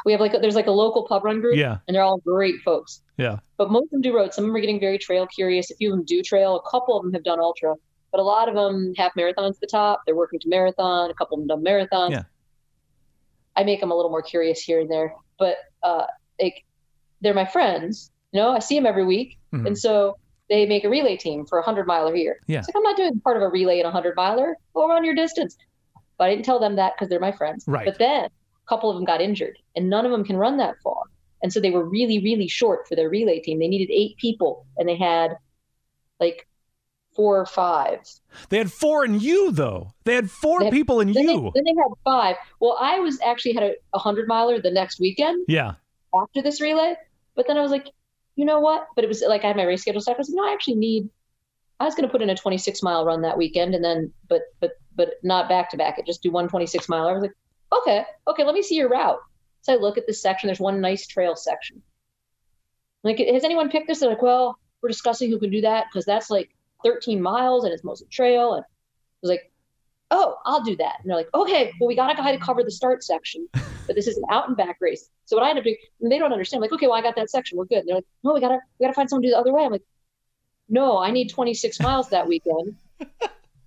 [0.04, 1.78] We have like a, there's like a local pub run group, Yeah.
[1.86, 3.02] and they're all great folks.
[3.16, 3.38] Yeah.
[3.56, 4.32] But most of them do road.
[4.34, 5.70] Some of them are getting very trail curious.
[5.70, 6.56] A few of them do trail.
[6.56, 7.74] A couple of them have done ultra,
[8.12, 10.02] but a lot of them half marathons at the top.
[10.06, 11.10] They're working to marathon.
[11.10, 12.10] A couple of them done marathon.
[12.12, 12.22] Yeah.
[13.56, 16.04] I make them a little more curious here and there, but uh,
[16.40, 16.64] like
[17.22, 18.10] they're my friends.
[18.32, 19.66] You know, I see them every week, Mhm.
[19.66, 20.16] and so
[20.48, 22.40] they make a relay team for a hundred miler here.
[22.46, 22.58] Yeah.
[22.60, 24.56] It's like I'm not doing part of a relay in a hundred miler.
[24.74, 25.56] Go run your distance.
[26.16, 27.64] But I didn't tell them that because they're my friends.
[27.68, 27.84] Right.
[27.84, 30.74] But then a couple of them got injured, and none of them can run that
[30.82, 31.02] far.
[31.42, 33.60] And so they were really, really short for their relay team.
[33.60, 35.36] They needed eight people, and they had
[36.18, 36.48] like
[37.14, 38.00] four or five.
[38.48, 39.92] They had four in you though.
[40.04, 41.50] They had four They had- people in Then they, you.
[41.54, 42.36] then they had five.
[42.60, 45.74] Well, I was actually had a, a hundred miler the next weekend Yeah.
[46.14, 46.94] after this relay,
[47.36, 47.86] but then I was like,
[48.38, 48.86] you know what?
[48.94, 50.14] But it was like I had my race schedule set.
[50.14, 51.10] I was like, no, I actually need.
[51.80, 54.42] I was going to put in a 26 mile run that weekend, and then but
[54.60, 55.98] but but not back to back.
[55.98, 57.08] It just do one 26 mile.
[57.08, 57.34] I was like,
[57.76, 59.18] okay, okay, let me see your route.
[59.62, 60.46] So I look at this section.
[60.46, 61.82] There's one nice trail section.
[63.02, 63.98] Like, has anyone picked this?
[63.98, 67.72] They're like, well, we're discussing who can do that because that's like 13 miles and
[67.72, 68.54] it's mostly trail.
[68.54, 68.68] And I
[69.20, 69.50] was like,
[70.10, 70.96] oh, I'll do that.
[71.00, 73.46] And they're like, okay, well, we got a guy to cover the start section,
[73.86, 75.10] but this is an out and back race.
[75.26, 76.58] So what I end up doing, and they don't understand.
[76.58, 77.58] I'm like, okay, well, I got that section.
[77.58, 77.78] We're good.
[77.78, 79.64] And they're like, no, we gotta, we gotta find someone to do the other way.
[79.64, 79.82] I'm like,
[80.68, 82.76] no, I need 26 miles that weekend.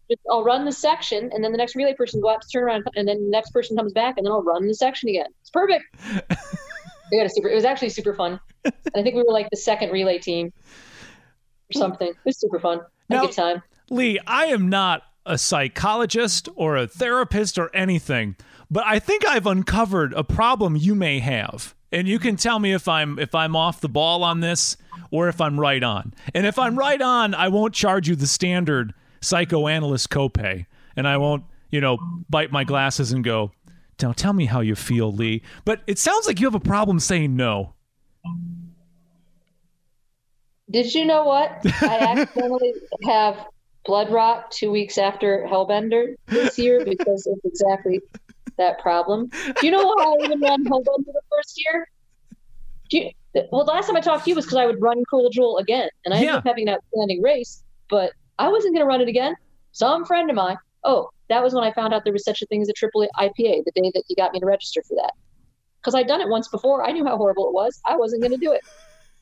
[0.10, 2.64] Just, I'll run the section, and then the next relay person go out to turn
[2.64, 5.28] around, and then the next person comes back, and then I'll run the section again.
[5.40, 5.86] It's perfect.
[7.12, 7.48] we got a super.
[7.48, 8.40] It was actually super fun.
[8.66, 10.52] And I think we were like the second relay team
[11.74, 12.10] or something.
[12.10, 12.80] It was super fun.
[12.80, 13.64] Had Now- a good time.
[13.90, 18.36] Lee, I am not a psychologist or a therapist or anything,
[18.70, 21.76] but I think I've uncovered a problem you may have.
[21.92, 24.78] And you can tell me if I'm if I'm off the ball on this
[25.12, 26.14] or if I'm right on.
[26.34, 30.66] And if I'm right on, I won't charge you the standard psychoanalyst copay.
[30.96, 31.98] And I won't, you know,
[32.30, 33.52] bite my glasses and go,
[34.02, 37.00] "Now tell me how you feel, Lee." But it sounds like you have a problem
[37.00, 37.74] saying no.
[40.70, 41.60] Did you know what?
[41.82, 43.46] I accidentally have
[43.86, 48.00] Blood Rock two weeks after Hellbender this year because of exactly
[48.58, 49.28] that problem.
[49.28, 51.88] Do you know why I even ran Hellbender the first year?
[52.90, 53.12] Do you,
[53.52, 55.58] well, the last time I talked to you was because I would run Cruel Jewel
[55.58, 57.64] again, and I ended up having an outstanding race.
[57.90, 59.36] But I wasn't going to run it again.
[59.72, 60.58] Some friend of mine.
[60.84, 63.08] Oh, that was when I found out there was such a thing as a triple
[63.18, 63.64] IPA.
[63.66, 65.14] The day that he got me to register for that,
[65.80, 66.86] because I'd done it once before.
[66.86, 67.80] I knew how horrible it was.
[67.86, 68.62] I wasn't going to do it.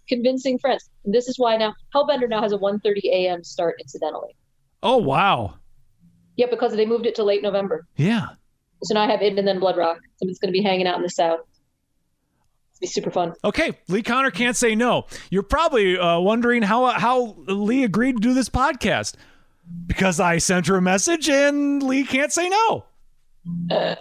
[0.07, 0.89] Convincing friends.
[1.05, 3.43] And this is why now Hellbender now has a 1:30 a.m.
[3.43, 3.75] start.
[3.79, 4.35] Incidentally.
[4.83, 5.55] Oh wow.
[6.35, 7.85] Yeah, because they moved it to late November.
[7.97, 8.27] Yeah.
[8.83, 9.99] So now I have Id and then Blood Rock.
[10.17, 11.41] So it's going to be hanging out in the south.
[12.71, 13.33] It's be super fun.
[13.43, 15.05] Okay, Lee Conner can't say no.
[15.29, 19.15] You're probably uh, wondering how how Lee agreed to do this podcast
[19.85, 22.85] because I sent her a message and Lee can't say no.
[23.69, 23.95] Uh,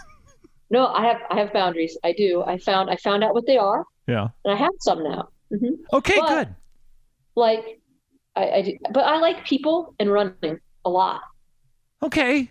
[0.70, 1.98] no, I have I have boundaries.
[2.04, 2.42] I do.
[2.46, 3.84] I found I found out what they are.
[4.06, 4.28] Yeah.
[4.44, 5.28] And I have some now.
[5.52, 5.74] Mm-hmm.
[5.92, 6.54] Okay, but, good.
[7.34, 7.80] Like,
[8.36, 11.22] I, I do, but I like people and running a lot.
[12.02, 12.50] Okay.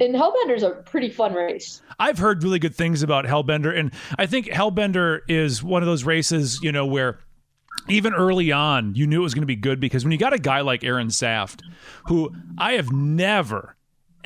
[0.00, 1.82] And Hellbender's a pretty fun race.
[1.98, 6.04] I've heard really good things about Hellbender, and I think Hellbender is one of those
[6.04, 7.18] races, you know, where
[7.88, 10.32] even early on you knew it was going to be good because when you got
[10.32, 11.62] a guy like Aaron Saft,
[12.06, 13.76] who I have never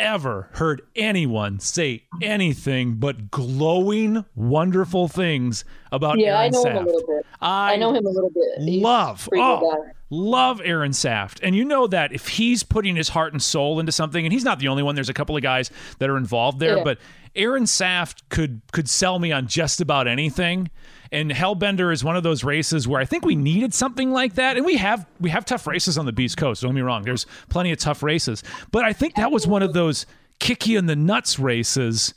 [0.03, 6.77] ever heard anyone say anything but glowing, wonderful things about yeah, Aaron I know Saft.
[6.77, 7.27] him a little bit.
[7.41, 8.63] I, I know him a little bit.
[8.65, 13.33] He's love, oh, love Aaron Saft, and you know that if he's putting his heart
[13.33, 14.95] and soul into something, and he's not the only one.
[14.95, 16.85] There's a couple of guys that are involved there, Yeah.
[16.85, 16.99] but
[17.35, 20.69] Aaron Saft could could sell me on just about anything.
[21.13, 24.57] And Hellbender is one of those races where I think we needed something like that,
[24.57, 26.63] and we have we have tough races on the Beast Coast.
[26.63, 27.03] Don't get me wrong.
[27.03, 30.07] There's plenty of tough races, but I think that was one of those
[30.39, 32.15] kick you in the nuts races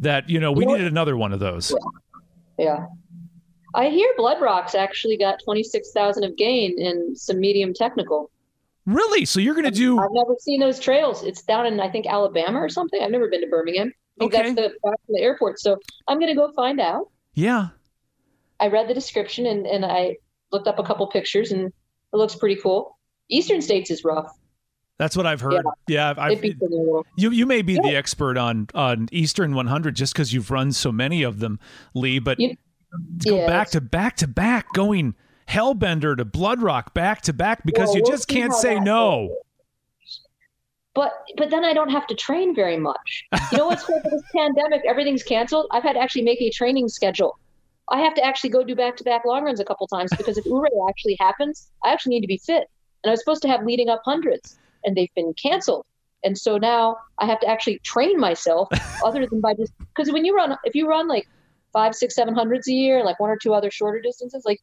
[0.00, 1.74] that you know we needed another one of those.
[2.58, 2.86] Yeah.
[3.74, 8.30] I hear Blood Rock's actually got 26,000 of gain in some medium technical.
[8.86, 9.26] Really?
[9.26, 9.98] So you're going to do?
[9.98, 11.22] I've never seen those trails.
[11.24, 13.02] It's down in, I think, Alabama or something.
[13.02, 13.92] I've never been to Birmingham.
[14.18, 14.54] I think Okay.
[14.54, 15.60] that's the, the airport.
[15.60, 15.76] So
[16.08, 17.10] I'm going to go find out.
[17.34, 17.68] Yeah.
[18.60, 20.16] I read the description and, and I
[20.52, 22.96] looked up a couple pictures and it looks pretty cool.
[23.28, 24.30] Eastern States is rough.
[24.98, 25.62] That's what I've heard.
[25.88, 26.56] Yeah, I've, It.
[27.18, 27.82] You you may be Yeah.
[27.82, 31.60] the expert on on Eastern 100 just because you've run so many of them,
[31.94, 32.18] Lee.
[32.18, 32.56] But You-
[33.26, 35.14] go yeah, back to back to back, going
[35.48, 39.36] Hellbender to Blood Rock back to back because Well, you we'll just can't say no.
[40.94, 43.24] But but then I don't have to train very much.
[43.52, 44.80] You know what's cool for this pandemic?
[44.88, 45.66] Everything's canceled.
[45.72, 47.38] I've had to actually make a training schedule.
[47.88, 50.38] I have to actually go do back to back long runs a couple times because
[50.38, 52.68] if Ouray actually happens, I actually need to be fit.
[53.04, 55.84] And I was supposed to have leading up hundreds, and they've been canceled.
[56.24, 58.68] And so now I have to actually train myself
[59.04, 61.28] other than by just because when you run, if you run like
[61.72, 64.60] five, six, seven hundreds a year, like one or two other shorter distances, like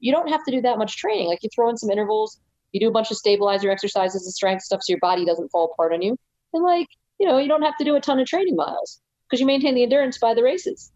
[0.00, 1.28] you don't have to do that much training.
[1.28, 2.40] Like you throw in some intervals,
[2.72, 5.70] you do a bunch of stabilizer exercises and strength stuff so your body doesn't fall
[5.72, 6.16] apart on you.
[6.52, 9.40] And like, you know, you don't have to do a ton of training miles because
[9.40, 10.92] you maintain the endurance by the races.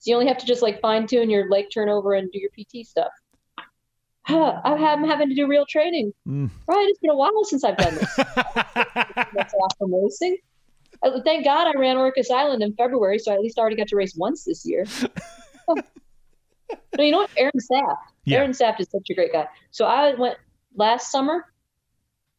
[0.00, 2.50] So you only have to just like fine tune your leg turnover and do your
[2.50, 3.12] PT stuff.
[4.28, 6.12] I'm having to do real training.
[6.26, 6.50] Mm.
[6.66, 8.16] Right, it's been a while since I've done this.
[8.16, 10.38] That's awesome racing.
[11.02, 13.88] Uh, Thank God I ran Orcas Island in February, so I at least already got
[13.88, 14.86] to race once this year.
[15.68, 15.82] no,
[16.98, 17.30] you know what?
[17.36, 18.12] Aaron Saft.
[18.24, 18.38] Yeah.
[18.38, 19.46] Aaron Saft is such a great guy.
[19.70, 20.38] So I went
[20.74, 21.44] last summer.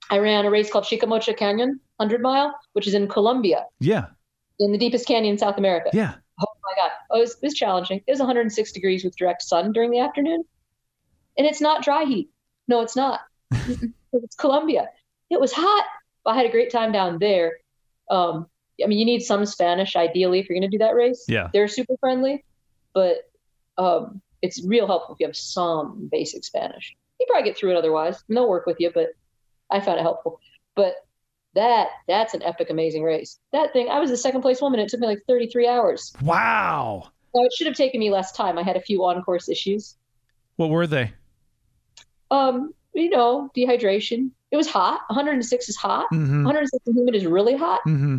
[0.09, 4.07] I ran a race called Chicamocha Canyon, 100 mile, which is in Colombia, yeah,
[4.59, 5.89] in the deepest canyon in South America.
[5.93, 6.15] yeah.
[6.71, 6.91] Oh my God.
[7.09, 8.01] Oh, it was, it was challenging.
[8.05, 10.43] It was 106 degrees with direct sun during the afternoon.
[11.37, 12.29] And it's not dry heat.
[12.67, 13.21] No, it's not.
[13.51, 14.89] it's Colombia.
[15.29, 15.85] It was hot.
[16.23, 17.57] But I had a great time down there.
[18.09, 18.47] Um,
[18.83, 21.25] I mean, you need some Spanish ideally if you're going to do that race.
[21.27, 21.49] Yeah.
[21.53, 22.43] They're super friendly,
[22.93, 23.29] but
[23.77, 26.95] um, it's real helpful if you have some basic Spanish.
[27.19, 28.23] You probably get through it otherwise.
[28.27, 29.09] And they'll work with you, but
[29.71, 30.39] I found it helpful.
[30.75, 30.95] But
[31.53, 33.39] that that's an epic, amazing race.
[33.51, 34.79] That thing, I was the second place woman.
[34.79, 36.13] It took me like 33 hours.
[36.21, 37.09] Wow.
[37.33, 38.57] Now, it should have taken me less time.
[38.57, 39.95] I had a few on course issues.
[40.55, 41.13] What were they?
[42.29, 44.31] Um, you know, dehydration.
[44.51, 45.01] It was hot.
[45.07, 46.05] 106 is hot.
[46.13, 46.43] Mm-hmm.
[46.43, 47.79] 106 and humid is really hot.
[47.87, 48.17] Mm-hmm.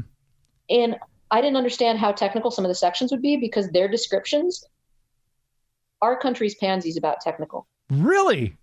[0.71, 0.97] And
[1.31, 4.64] I didn't understand how technical some of the sections would be because their descriptions,
[6.01, 7.66] our country's pansies about technical.
[7.90, 8.57] Really?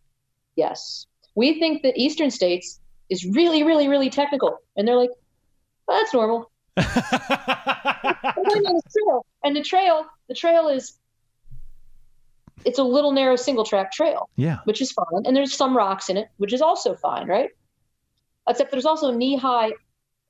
[0.55, 1.05] Yes.
[1.35, 2.78] We think that Eastern states
[3.09, 4.59] is really, really, really technical.
[4.75, 5.11] And they're like,
[5.87, 6.51] well, that's normal.
[8.35, 9.25] But then there's the trail.
[9.43, 10.97] And the trail, the trail is,
[12.63, 14.29] it's a little narrow single track trail.
[14.35, 14.59] yeah.
[14.65, 15.25] which is fine.
[15.25, 17.49] And there's some rocks in it, which is also fine, right?
[18.47, 19.73] Except there's also knee high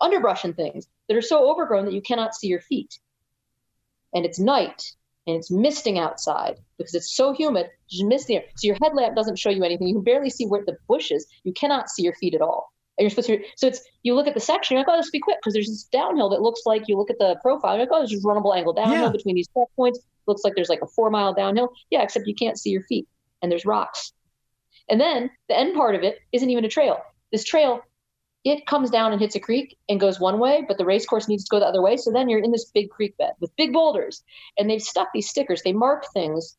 [0.01, 2.99] underbrush and things that are so overgrown that you cannot see your feet.
[4.13, 4.93] And it's night
[5.29, 8.41] and it's misting outside because it's so humid, just misting.
[8.57, 9.87] So your headlamp doesn't show you anything.
[9.87, 11.25] You can barely see where the bush is.
[11.43, 12.71] You cannot see your feet at all.
[12.97, 15.05] And you're supposed to, so it's, you look at the section, you're like, oh, this
[15.07, 17.75] will be quick because there's this downhill that looks like you look at the profile,
[17.75, 19.11] you're like, oh, there's just runnable angle downhill Yeah.
[19.11, 19.99] between these checkpoints.
[20.27, 21.69] Looks like there's like a four mile downhill.
[21.91, 23.07] Yeah, except you can't see your feet
[23.41, 24.11] and there's rocks.
[24.89, 26.97] And then the end part of it isn't even a trail.
[27.31, 27.81] this trail,
[28.45, 31.27] it comes down and hits a creek and goes one way, but the race course
[31.27, 31.97] needs to go the other way.
[31.97, 34.23] So then you're in this big creek bed with big boulders,
[34.57, 35.61] and they've stuck these stickers.
[35.61, 36.57] They mark things.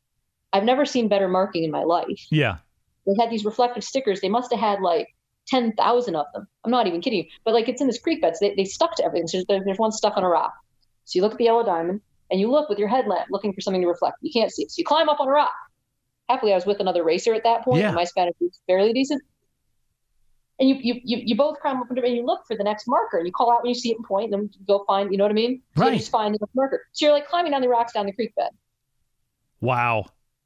[0.53, 2.27] I've never seen better marking in my life.
[2.31, 2.59] Yeah.
[3.07, 4.21] They had these reflective stickers.
[4.21, 5.09] They must have had like
[5.49, 6.47] 10,000 of them.
[6.65, 7.31] I'm not even kidding you.
[7.45, 8.37] But like it's in this creek bed.
[8.37, 9.29] So they, they stuck to everything.
[9.29, 10.53] So there's, there's one stuck on a rock.
[11.07, 13.61] So you look at the yellow diamond and you look with your headlamp looking for
[13.61, 14.17] something to reflect.
[14.21, 14.71] You can't see it.
[14.71, 15.53] So you climb up on a rock.
[16.29, 17.87] Happily, I was with another racer at that point, Yeah.
[17.89, 19.23] and my Spanish was fairly decent.
[20.61, 23.17] And you, you, you, you both climb up and you look for the next marker.
[23.17, 25.11] And you call out when you see it and point, and then you go find,
[25.11, 25.63] you know what I mean?
[25.75, 25.93] So Right.
[25.95, 26.87] You just find the next marker.
[26.93, 28.51] So you're like climbing down the rocks down the creek bed.
[29.61, 30.05] Wow.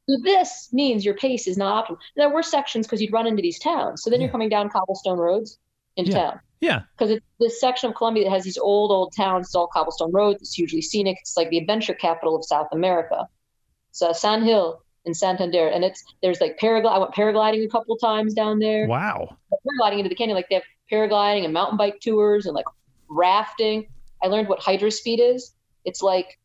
[0.09, 1.99] So this means your pace is not optimal.
[2.15, 4.03] There were sections because you'd run into these towns.
[4.03, 4.27] So then Yeah.
[4.27, 5.59] you're coming down cobblestone roads
[5.97, 6.19] into Yeah.
[6.19, 6.41] town.
[6.61, 6.83] Yeah.
[6.97, 9.47] Because it's this section of Colombia that has these old, old towns.
[9.49, 10.43] It's all cobblestone roads.
[10.43, 11.17] It's hugely scenic.
[11.21, 13.27] It's like the adventure capital of South America.
[13.91, 16.95] So San Gil in Santander, and it's there's like paragliding.
[16.95, 18.87] I went paragliding a couple times down there.
[18.87, 19.37] Wow.
[19.53, 22.67] Paragliding into the canyon, like they have paragliding and mountain bike tours and like
[23.09, 23.87] rafting.
[24.23, 25.55] I learned what hydrospeed is.
[25.85, 26.39] It's like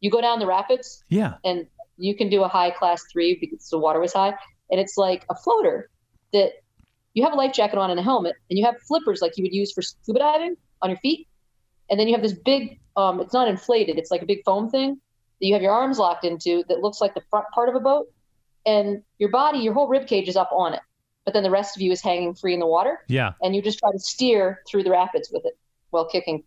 [0.00, 1.34] you go down the rapids Yeah.
[1.44, 4.34] and you can do a high class three because the water was high.
[4.70, 5.90] And it's like a floater
[6.32, 6.52] that
[7.12, 9.44] you have a life jacket on and a helmet, and you have flippers like you
[9.44, 11.28] would use for scuba diving on your feet.
[11.90, 14.68] And then you have this big, um, it's not inflated, it's like a big foam
[14.70, 15.00] thing
[15.40, 17.80] that you have your arms locked into that looks like the front part of a
[17.80, 18.06] boat.
[18.66, 20.80] And your body, your whole rib cage is up on it.
[21.24, 23.32] But then the rest of you is hanging free in the water Yeah.
[23.42, 25.58] and you just try to steer through the rapids with it
[25.90, 26.44] while kicking.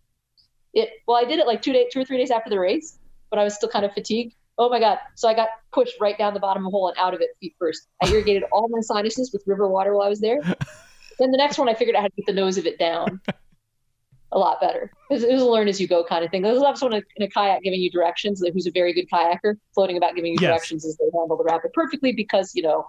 [0.74, 2.98] It well, I did it like two days, two or three days after the race,
[3.30, 4.34] but I was still kind of fatigued.
[4.58, 4.98] Oh my god!
[5.14, 7.30] So I got pushed right down the bottom of the hole and out of it
[7.40, 7.88] feet first.
[8.02, 10.40] I irrigated all my sinuses with river water while I was there.
[11.18, 13.20] then the next one, I figured out how to get the nose of it down
[14.32, 14.90] a lot better.
[15.10, 16.42] It was, it was a learn as you go kind of thing.
[16.42, 19.96] There's also someone in a kayak giving you directions, who's a very good kayaker, floating
[19.96, 20.48] about giving you Yes.
[20.50, 22.86] directions as they handle the rapid perfectly because you know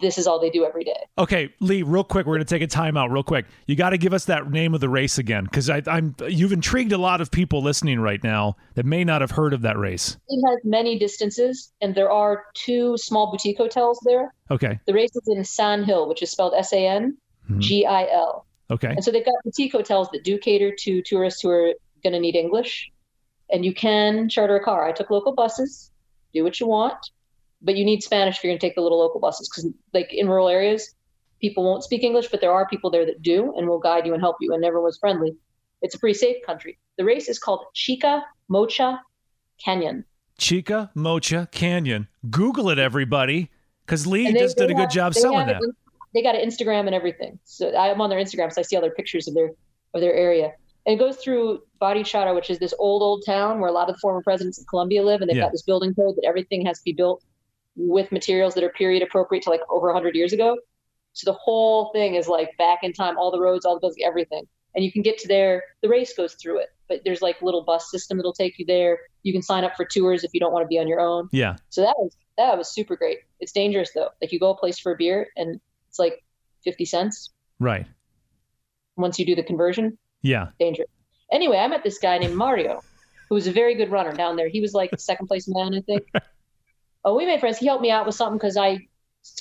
[0.00, 0.96] this is all they do every day.
[1.18, 3.46] Okay, Lee, real quick, we're going to take a timeout real quick.
[3.68, 6.90] You got to give us that name of the race again because I'm you've intrigued
[6.92, 10.16] a lot of people listening right now that may not have heard of that race.
[10.28, 14.34] It has many distances, and there are two small boutique hotels there.
[14.50, 14.80] Okay.
[14.86, 17.16] The race is in San Gil, which is spelled S A N
[17.58, 18.46] G I L.
[18.74, 18.88] Okay.
[18.88, 22.20] And so they've got boutique hotels that do cater to tourists who are going to
[22.20, 22.90] need English.
[23.50, 24.86] And you can charter a car.
[24.86, 25.90] I took local buses,
[26.32, 26.96] do what you want,
[27.62, 30.12] but you need Spanish if you're going to take the little local buses because, like
[30.12, 30.94] in rural areas,
[31.40, 34.12] people won't speak English, but there are people there that do and will guide you
[34.14, 35.36] and help you, and everyone's friendly.
[35.82, 36.78] It's a pretty safe country.
[36.96, 39.00] The race is called Chica Mocha
[39.62, 40.04] Canyon.
[40.38, 42.08] Chicamocha Canyon.
[42.30, 43.50] Google it, everybody,
[43.84, 45.60] because Lee they- just did a good have- job selling that.
[46.14, 47.38] They got an Instagram and everything.
[47.44, 49.50] So I'm on their Instagram, so I see all their pictures of their
[49.94, 50.52] of their area.
[50.86, 53.96] And it goes through Barichara, which is this old old town where a lot of
[53.96, 55.44] the former presidents of Colombia live, and they've Yeah.
[55.44, 57.22] got this building code that everything has to be built
[57.76, 60.56] with materials that are period appropriate to like over 100 years ago.
[61.12, 64.04] So the whole thing is like back in time, all the roads, all the buildings,
[64.04, 64.46] everything.
[64.74, 65.62] And you can get to there.
[65.82, 68.98] The race goes through it, but there's like little bus system that'll take you there.
[69.22, 71.28] You can sign up for tours if you don't want to be on your own.
[71.32, 71.56] Yeah.
[71.70, 73.20] So that was that was super great.
[73.38, 74.08] It's dangerous though.
[74.20, 75.60] Like you go a place for a beer and
[75.94, 76.24] it's like
[76.64, 77.30] fifty cents.
[77.60, 77.86] Right.
[78.96, 80.48] Once you do the conversion, Yeah.
[80.58, 80.88] dangerous.
[81.30, 82.82] Anyway, I met this guy named Mario,
[83.28, 84.48] who was a very good runner down there.
[84.48, 86.02] He was like second place man, I think.
[87.04, 87.58] oh, we made friends.
[87.58, 88.78] He helped me out with something because I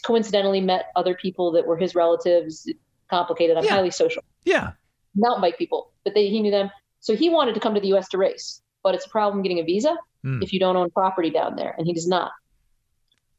[0.04, 2.72] coincidentally met other people that were his relatives.
[3.10, 3.58] Complicated.
[3.58, 3.72] I'm Yeah.
[3.72, 4.24] highly social.
[4.46, 4.74] Yeah.
[5.16, 6.70] Mountain bike people, but they he knew them.
[7.00, 8.10] So he wanted to come to the U.S.
[8.10, 10.42] to race, but it's a problem getting a visa Hmm.
[10.44, 12.32] if you don't own property down there, and he does not.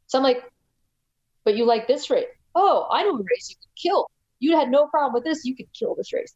[0.09, 0.43] So I'm like,
[1.45, 2.27] but you like this race?
[2.55, 4.11] Oh, I know a race you could kill.
[4.39, 5.45] You had no problem with this.
[5.45, 6.35] You could kill this race.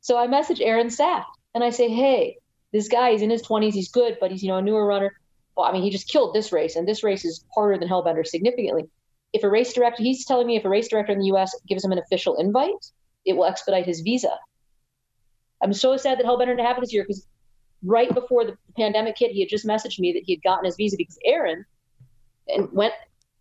[0.00, 2.38] So I message Aaron Saft and I say, hey,
[2.72, 3.72] this guy, he's in his 20s.
[3.72, 5.12] He's good, but he's, you know, a newer runner.
[5.56, 8.26] Well, I mean, he just killed this race, and this race is harder than Hellbender
[8.26, 8.84] significantly.
[9.32, 11.54] If a race director, he's telling me if a race director in the U.S.
[11.68, 12.72] gives him an official invite,
[13.24, 14.36] it will expedite his visa.
[15.62, 17.26] I'm so sad that Hellbender didn't happen this year because
[17.84, 20.74] right before the pandemic hit, he had just messaged me that he had gotten his
[20.74, 21.64] visa because Aaron
[22.48, 22.94] and went.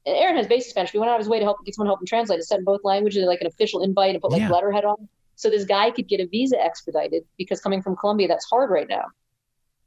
[0.06, 0.94] And Aaron has basic Spanish.
[0.94, 2.40] We went out of his way to help get someone to help him translate.
[2.40, 4.50] It said in both languages, like an official invite, and put like Yeah.
[4.50, 5.08] letterhead on.
[5.36, 8.88] So this guy could get a visa expedited because coming from Colombia, that's hard right
[8.88, 9.06] now.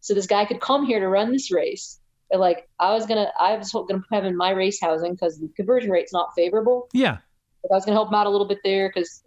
[0.01, 2.01] So this guy could come here to run this race.
[2.31, 5.49] And like I was gonna, I was gonna have in my race housing because the
[5.55, 6.89] conversion rate's not favorable.
[6.93, 7.19] Yeah.
[7.63, 9.23] But I was gonna help him out a little bit there because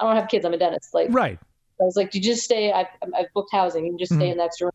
[0.00, 0.44] I don't have kids.
[0.44, 0.92] I'm a dentist.
[0.92, 1.38] Like Right.
[1.80, 2.72] I was like, do "You just stay.
[2.72, 3.84] I've, I've booked housing.
[3.84, 4.32] You can just stay Mhm.
[4.32, 4.72] in the extra room."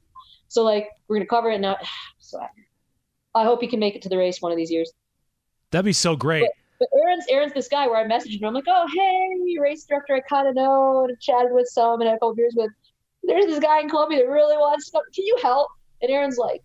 [0.47, 1.77] So like, we're gonna cover it now.
[2.21, 4.91] So I, I hope he can make it to the race one of these years.
[5.71, 6.49] That'd be so great.
[6.79, 8.47] But Aaron's Aaron's this guy where I messaged him.
[8.47, 12.07] I'm like, "Oh, hey, race director, I kind of know and chatted with some and
[12.07, 12.71] had a couple beers with.
[13.23, 15.01] There's this guy in Colombia that really wants to.
[15.13, 15.69] Can you help?"
[16.01, 16.63] And Aaron's like,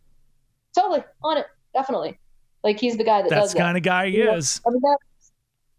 [0.75, 2.19] "Totally on it, definitely."
[2.63, 4.61] Like he's the guy that That's does kind of guy he is.
[4.67, 4.97] I mean, that,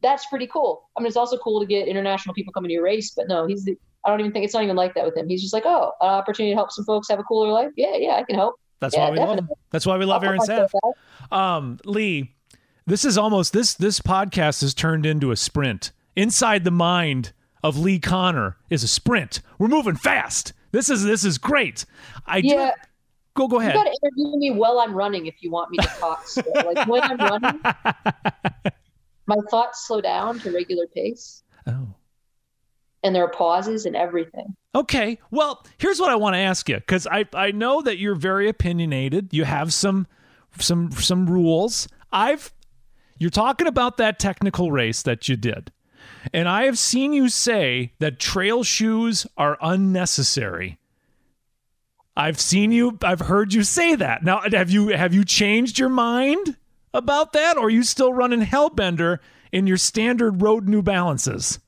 [0.03, 0.88] that's pretty cool.
[0.95, 3.47] I mean, it's also cool to get international people coming to your race, but no,
[3.47, 5.28] he's the, I don't even think it's not even like that with him.
[5.28, 7.71] He's just like, oh, an opportunity to help some folks have a cooler life.
[7.76, 8.59] Yeah, yeah, I can help.
[8.82, 9.49] That's Yeah, why we love him.
[9.71, 10.86] That's why we love Aaron put myself Saft.
[11.32, 11.38] out.
[11.57, 12.35] Um, Lee,
[12.88, 15.92] this is almost this this podcast has turned into a sprint.
[16.16, 17.34] Inside the mind
[17.64, 19.42] of Lee Conner is a sprint.
[19.60, 20.54] We're moving fast.
[20.72, 21.86] This is this is great.
[22.26, 22.72] I do Yeah.
[23.36, 23.76] go go ahead.
[23.76, 26.28] You got to interview me while I'm running if you want me to talk.
[26.28, 26.44] slow.
[26.66, 27.62] like when I'm running,
[29.28, 31.88] my thoughts slow down to regular pace, Oh.
[33.04, 34.56] and there are pauses and everything.
[34.76, 35.18] Okay.
[35.32, 38.48] Well, here's what I want to ask you because I I know that you're very
[38.48, 39.30] opinionated.
[39.34, 40.06] You have some
[40.60, 41.88] some some rules.
[42.12, 42.54] I've
[43.18, 45.72] you're talking about that technical race that you did.
[46.34, 50.80] And I have seen you say that trail shoes are unnecessary.
[52.18, 54.24] I've seen you I've heard you say that.
[54.24, 56.57] Now have you have you changed your mind
[56.93, 59.20] about that or are you still running Hellbender
[59.51, 61.59] in your standard road New Balances?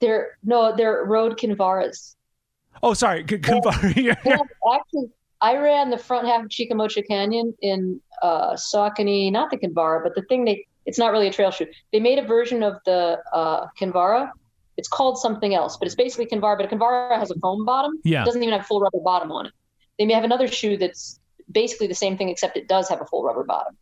[0.00, 2.14] They're no, they're road Kinvaras.
[2.82, 3.24] Oh, sorry.
[3.28, 3.60] c- c-
[4.24, 5.10] Well, actually,
[5.40, 10.14] I ran the front half of Chicamocha Canyon in uh, Saucony, not the Kinvara, but
[10.14, 11.66] the thing they, it's not really a trail shoe.
[11.92, 14.30] They made a version of the uh, Kinvara.
[14.76, 17.92] It's called something else, but it's basically Kinvara, but a Kinvara has a foam bottom.
[18.04, 18.22] Yeah.
[18.22, 19.52] It doesn't even have full rubber bottom on it.
[19.98, 21.20] They may have another shoe that's
[21.50, 23.76] basically the same thing, except it does have a full rubber bottom.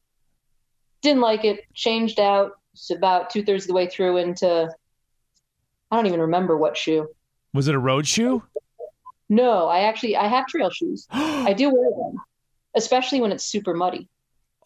[1.03, 2.53] Didn't like it, changed out.
[2.73, 4.71] It's about two thirds of the way through into,
[5.91, 7.09] I don't even remember what shoe.
[7.55, 8.43] Was it a road shoe?
[9.29, 11.07] No, I actually I have trail shoes.
[11.11, 12.17] I do wear them,
[12.75, 14.09] especially when it's super muddy.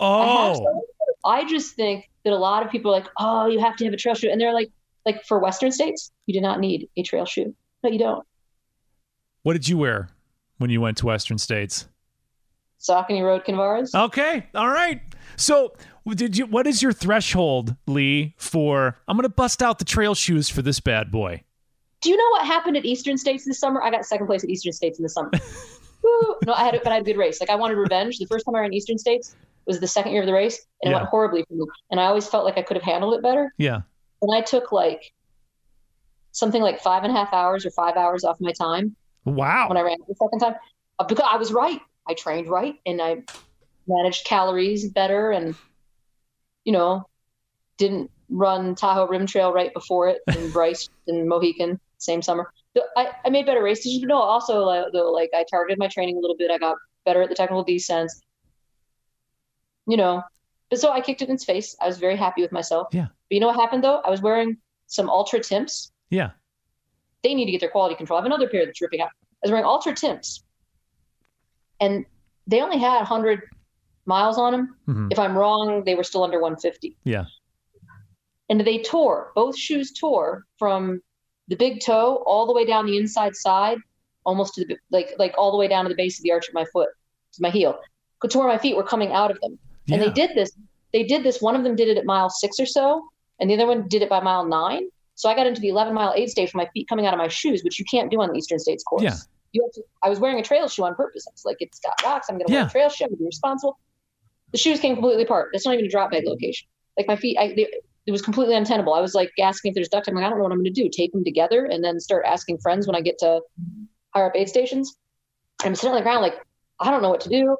[0.02, 0.20] Oh.
[0.20, 0.80] I oh, some.
[1.26, 3.92] I just think that a lot of people are like, oh, you have to have
[3.92, 4.70] a trail shoe, and they're like,
[5.04, 7.54] like for Western states, you do not need a trail shoe.
[7.82, 8.26] No, you don't.
[9.42, 10.08] what did you wear
[10.56, 11.86] when you went to Western States?
[12.80, 13.94] Saucony Road Kinvaras.
[13.94, 15.02] Okay, all right.
[15.36, 15.74] So,
[16.08, 16.46] did you?
[16.46, 18.34] What is your threshold, Lee?
[18.38, 21.44] For I'm going to bust out the trail shoes for this bad boy.
[22.00, 23.82] Do you know what happened at Eastern States this summer?
[23.82, 25.30] I got second place at Eastern States in the summer.
[26.02, 26.36] Woo!
[26.46, 27.40] No, I had, a, but I had a good race.
[27.40, 28.18] Like I wanted revenge.
[28.18, 29.36] The first time I ran Eastern States
[29.66, 31.00] was the second year of the race, and it Yeah.
[31.00, 31.66] went horribly for me.
[31.90, 33.52] And I always felt like I could have handled it better.
[33.58, 33.80] Yeah.
[34.22, 35.12] And I took like
[36.32, 38.96] something like five and a half hours or five hours off my time
[39.26, 39.68] Wow.
[39.68, 40.54] when I ran the second time
[40.98, 41.80] uh, because I was right.
[42.08, 43.22] I trained right and I
[43.86, 45.54] managed calories better and,
[46.64, 47.04] you know,
[47.78, 52.52] didn't run Tahoe Rim Trail right before it and Bryce and Mohican same summer.
[52.76, 55.78] So I, I made better race decisions, but no, also uh, though, like I targeted
[55.78, 56.50] my training a little bit.
[56.50, 58.20] I got better at the technical descents,
[59.86, 60.22] you know,
[60.70, 61.76] but so I kicked it in its face.
[61.80, 62.88] I was very happy with myself.
[62.92, 63.06] Yeah.
[63.28, 63.98] But you know what happened though?
[64.00, 66.30] I was wearing some Altra Timps Yeah.
[67.22, 68.18] they need to get their quality control.
[68.18, 69.08] I have another pair that's ripping out.
[69.08, 70.42] I was wearing Altra Timps,
[71.80, 72.04] and
[72.46, 73.42] they only had 100
[74.06, 74.76] miles on them.
[74.86, 76.96] hmm If I'm wrong, they were still under 150.
[77.04, 77.24] Yeah.
[78.48, 79.30] And they tore.
[79.34, 81.00] Both shoes tore from
[81.50, 83.78] the big toe all the way down the inside side,
[84.24, 86.48] almost to the like like all the way down to the base of the arch
[86.48, 86.88] of my foot,
[87.34, 87.78] to my heel.
[88.20, 89.58] Could tore my feet were coming out of them.
[89.90, 90.52] And they did this.
[90.92, 91.42] They did this.
[91.42, 93.04] One of them did it at mile six or so,
[93.40, 94.88] and the other one did it by mile nine.
[95.16, 97.18] So I got into the 11 mile aid stage with my feet coming out of
[97.18, 99.02] my shoes, which you can't do on the Eastern States course.
[99.02, 99.16] Yeah.
[99.52, 101.26] You have to, I was wearing a trail shoe on purpose.
[101.28, 102.28] I was like, it's got rocks.
[102.30, 103.04] I'm going to wear a trail shoe.
[103.04, 103.78] I'm going to be responsible.
[104.52, 105.50] The shoes came completely apart.
[105.52, 106.68] That's not even a drop bag location.
[106.96, 107.66] Like my feet, I, they,
[108.10, 108.92] it was completely untenable.
[108.92, 110.12] I was like asking if there's duct tape.
[110.12, 110.88] I'm like, I don't know what I'm going to do.
[110.92, 113.40] Tape them together and then start asking friends when I get to
[114.12, 114.96] higher up aid stations.
[115.62, 116.34] And I'm sitting on the ground like,
[116.80, 117.56] I don't know what to do.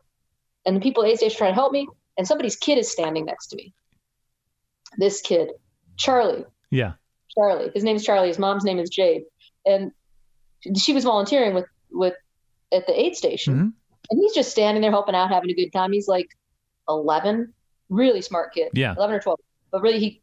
[0.66, 1.86] And the people at the aid station trying to help me.
[2.18, 3.72] And somebody's kid is standing next to me.
[4.98, 5.50] This kid,
[5.96, 6.94] Charlie, Yeah.
[7.36, 7.70] Charlie.
[7.72, 8.26] His name is Charlie.
[8.28, 9.22] His mom's name is Jade,
[9.64, 9.92] and
[10.76, 12.14] she was volunteering with with
[12.72, 13.72] at the aid station, Mhm.
[14.10, 15.92] and he's just standing there helping out, having a good time.
[15.92, 16.28] He's like
[16.88, 17.54] eleven,
[17.88, 18.94] really smart kid, Yeah.
[18.96, 19.38] eleven or twelve,
[19.70, 20.19] but really he,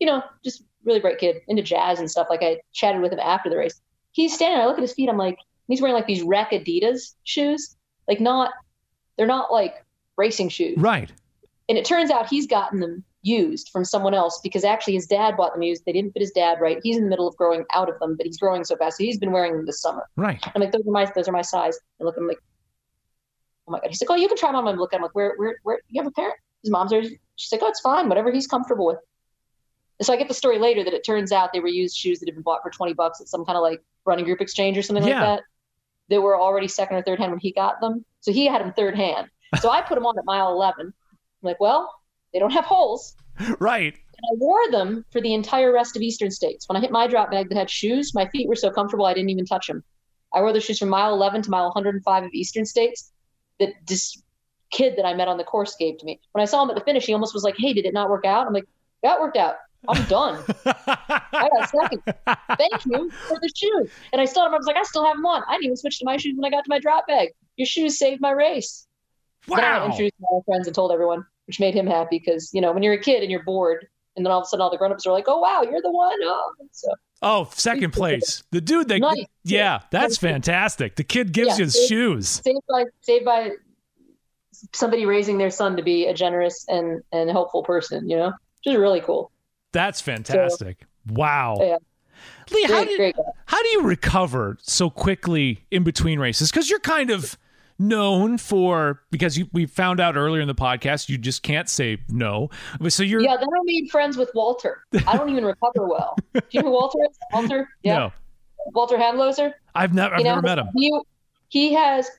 [0.00, 2.26] you know, just really bright kid into jazz and stuff.
[2.28, 3.80] Like I chatted with him after the race.
[4.12, 4.60] He's standing.
[4.60, 5.08] I look at his feet.
[5.08, 5.38] I'm like,
[5.68, 7.76] he's wearing like these Rec Adidas shoes,
[8.08, 8.50] like not,
[9.16, 9.84] they're not like
[10.16, 10.76] racing shoes.
[10.78, 11.12] Right.
[11.68, 15.36] And it turns out he's gotten them used from someone else because actually his dad
[15.36, 15.84] bought them used.
[15.84, 16.78] They didn't fit his dad right.
[16.82, 18.96] He's in the middle of growing out of them, but he's growing so fast.
[18.96, 20.08] So he's been wearing them this summer.
[20.16, 20.42] Right.
[20.54, 21.78] I'm like, those are my those are my size.
[21.98, 22.40] And look, I'm like,
[23.68, 23.88] oh my god.
[23.88, 24.68] He's like, oh, you can try them on.
[24.68, 24.96] I'm looking.
[24.96, 25.80] I'm like, where where where?
[25.88, 26.36] You have a parent?
[26.62, 27.02] His mom's there.
[27.36, 28.08] She's like, oh, it's fine.
[28.08, 28.98] Whatever he's comfortable with.
[30.00, 32.20] And so I get the story later that it turns out they were used shoes
[32.20, 34.78] that had been bought for 20 bucks at some kind of like running group exchange
[34.78, 35.20] or something Yeah.
[35.20, 35.44] like that.
[36.08, 38.04] They were already second or third hand when he got them.
[38.22, 39.28] So he had them third hand.
[39.60, 40.86] So I put them on at mile 11.
[40.86, 40.92] I'm
[41.42, 41.94] like, well,
[42.32, 43.14] they don't have holes.
[43.58, 43.94] Right.
[43.94, 46.68] And I wore them for the entire rest of Eastern States.
[46.68, 49.14] When I hit my drop bag that had shoes, my feet were so comfortable I
[49.14, 49.82] didn't even touch them.
[50.34, 53.12] I wore the shoes from mile 11 to mile 105 of Eastern States
[53.60, 54.22] that this
[54.70, 56.20] kid that I met on the course gave to me.
[56.32, 58.08] When I saw him at the finish, he almost was like, hey, did it not
[58.10, 58.46] work out?
[58.46, 58.66] I'm like,
[59.02, 59.56] that worked out.
[59.88, 60.44] I'm done.
[60.66, 62.02] I got second.
[62.56, 63.90] Thank you for the shoes.
[64.12, 65.42] And I still, I was like, I still have them on.
[65.48, 67.30] I didn't even switch to my shoes when I got to my drop bag.
[67.56, 68.86] Your shoes saved my race.
[69.48, 69.86] Then I wow.
[69.86, 72.94] introduced my friends and told everyone, which made him happy because you know when you're
[72.94, 75.12] a kid and you're bored, and then all of a sudden all the grown-ups are
[75.12, 76.88] like, "Oh wow, you're the one!" Oh, so
[77.22, 78.42] Oh, second place.
[78.50, 79.26] The dude that Nice.
[79.44, 80.96] Yeah, that's fantastic.
[80.96, 82.28] The kid gives Yeah, you his shoes.
[82.28, 83.50] saved by saved by
[84.72, 88.08] somebody raising their son to be a generous and and helpful person.
[88.08, 89.30] You know, which is really cool.
[89.72, 90.86] That's fantastic.
[91.08, 91.56] wow.
[91.60, 91.76] Yeah.
[92.52, 93.16] Lee, how Great, did, great
[93.46, 96.50] how do you recover so quickly in between races?
[96.50, 97.38] Because you're kind of
[97.78, 101.98] known for because you, we found out earlier in the podcast you just can't say
[102.10, 102.50] no.
[102.88, 104.84] So you're Yeah, then I made friends with Walter.
[105.06, 106.16] I don't even recover well.
[106.34, 107.16] Do you know who Walter is?
[107.32, 107.68] Walter?
[107.82, 107.98] Yeah.
[107.98, 108.12] no,
[108.74, 109.54] Walter Handloser?
[109.74, 110.66] I've never I've You know, never met him.
[110.74, 111.00] He,
[111.48, 112.10] he has,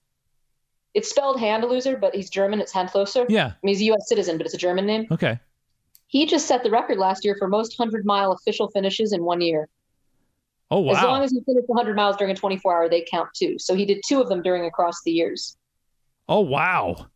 [0.96, 2.60] it's spelled Handloser, but he's German.
[2.60, 3.28] It's Handloser.
[3.30, 3.48] Yeah.
[3.48, 4.10] I mean, he's a U.S.
[4.10, 5.08] citizen, but it's a German name.
[5.12, 5.40] Okay.
[6.12, 9.40] He just set the record last year for most 100 mile official finishes in one
[9.42, 9.68] year.
[10.70, 10.94] Oh wow.
[10.94, 13.56] As long as you finish 100 miles during a 24 hour, they count too.
[13.60, 15.58] So he did two of them during across the years,
[16.30, 17.08] Oh wow.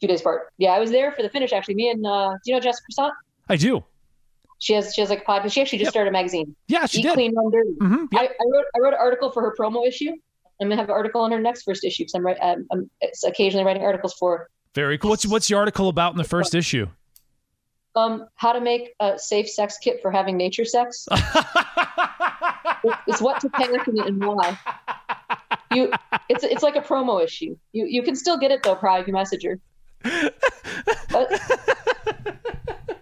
[0.00, 0.48] Two days apart.
[0.58, 1.76] Yeah, I was there for the finish actually.
[1.76, 3.14] Me and, uh, do you know Jessica Croissant?
[3.48, 3.82] I do.
[4.58, 5.52] She has, she has like a podcast.
[5.52, 5.92] She actually just Yep.
[5.92, 6.54] started a magazine.
[6.68, 7.14] Yeah, she Eat did.
[7.14, 7.70] Clean, Run Dirty.
[7.80, 10.10] hmm I, I wrote I wrote an article for her promo issue.
[10.60, 12.90] I'm gonna have an article on her next first issue because I'm, I'm, I'm
[13.24, 15.10] occasionally writing articles for Very cool.
[15.10, 16.88] What's what's the article about in the first issue?
[17.96, 21.08] Um how to make a safe sex kit for having nature sex.
[23.08, 24.58] It's, what to pack and, and why.
[25.72, 25.90] You
[26.28, 27.56] it's it's like a promo issue.
[27.72, 29.58] You you can still get it though, private messenger.
[30.02, 31.32] But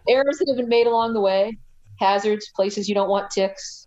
[0.08, 1.58] errors that have been made along the way,
[1.98, 3.86] hazards, places you don't want ticks.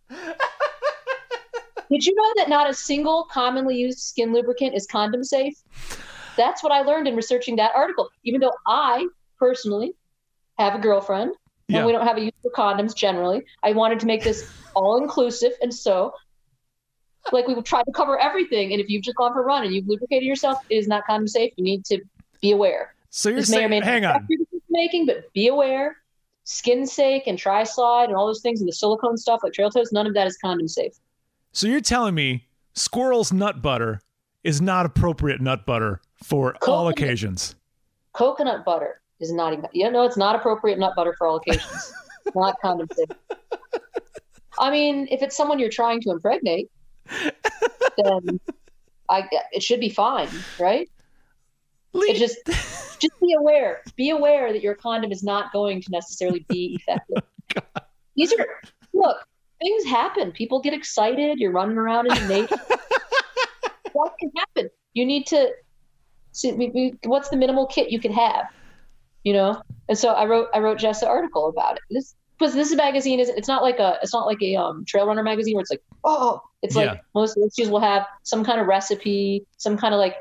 [1.89, 5.55] Did you know that not a single commonly used skin lubricant is condom safe?
[6.35, 8.09] That's what I learned in researching that article.
[8.23, 9.07] Even though I
[9.39, 9.95] personally
[10.59, 11.31] have a girlfriend
[11.67, 11.77] Yeah.
[11.79, 15.01] and we don't have a use for condoms generally, I wanted to make this all
[15.01, 15.51] inclusive.
[15.61, 16.13] And so,
[17.31, 18.71] like, we tried to cover everything.
[18.71, 21.05] And if you've just gone for a run and you've lubricated yourself, it is not
[21.05, 21.51] condom safe.
[21.57, 22.01] You need to
[22.41, 22.93] be aware.
[23.09, 24.27] so you're This may saying may not hang on.
[24.69, 25.97] making, but be aware.
[26.45, 29.69] Skin sake and tri slide and all those things and the silicone stuff like trail
[29.69, 30.93] toes, none of that is condom safe.
[31.51, 33.99] So you're telling me squirrel's nut butter
[34.45, 37.55] is not appropriate nut butter for all occasions.
[38.13, 41.93] Coconut butter is not even, you know, it's not appropriate nut butter for all occasions.
[42.35, 43.07] not condom safe.
[44.59, 46.69] I mean, if it's someone you're trying to impregnate,
[47.97, 48.39] then
[49.09, 50.89] I, it should be fine, right?
[51.93, 52.37] It just,
[52.99, 53.81] just be aware.
[53.95, 57.23] Be aware that your condom is not going to necessarily be oh, effective.
[58.15, 58.47] These are
[58.93, 59.17] look.
[59.59, 60.31] Things happen.
[60.31, 61.39] People get excited.
[61.39, 62.55] You're running around in the nature.
[63.93, 64.69] what can happen?
[64.93, 65.51] You need to
[66.31, 68.45] see what's the minimal kit you could have,
[69.27, 69.61] you know.
[69.89, 71.83] And so I wrote I wrote Jess an article about it.
[71.91, 75.07] This because this magazine is it's not like a it's not like a um trail
[75.07, 77.01] runner magazine where it's like oh it's like Yeah.
[77.15, 80.15] most issues will have some kind of recipe, some kind of like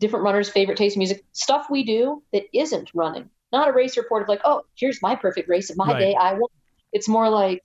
[0.00, 3.30] different runners' favorite taste music stuff we do that isn't running.
[3.52, 6.00] Not a race report of like oh here's my perfect race of my Right.
[6.00, 6.48] day I won.
[6.92, 7.62] It's more like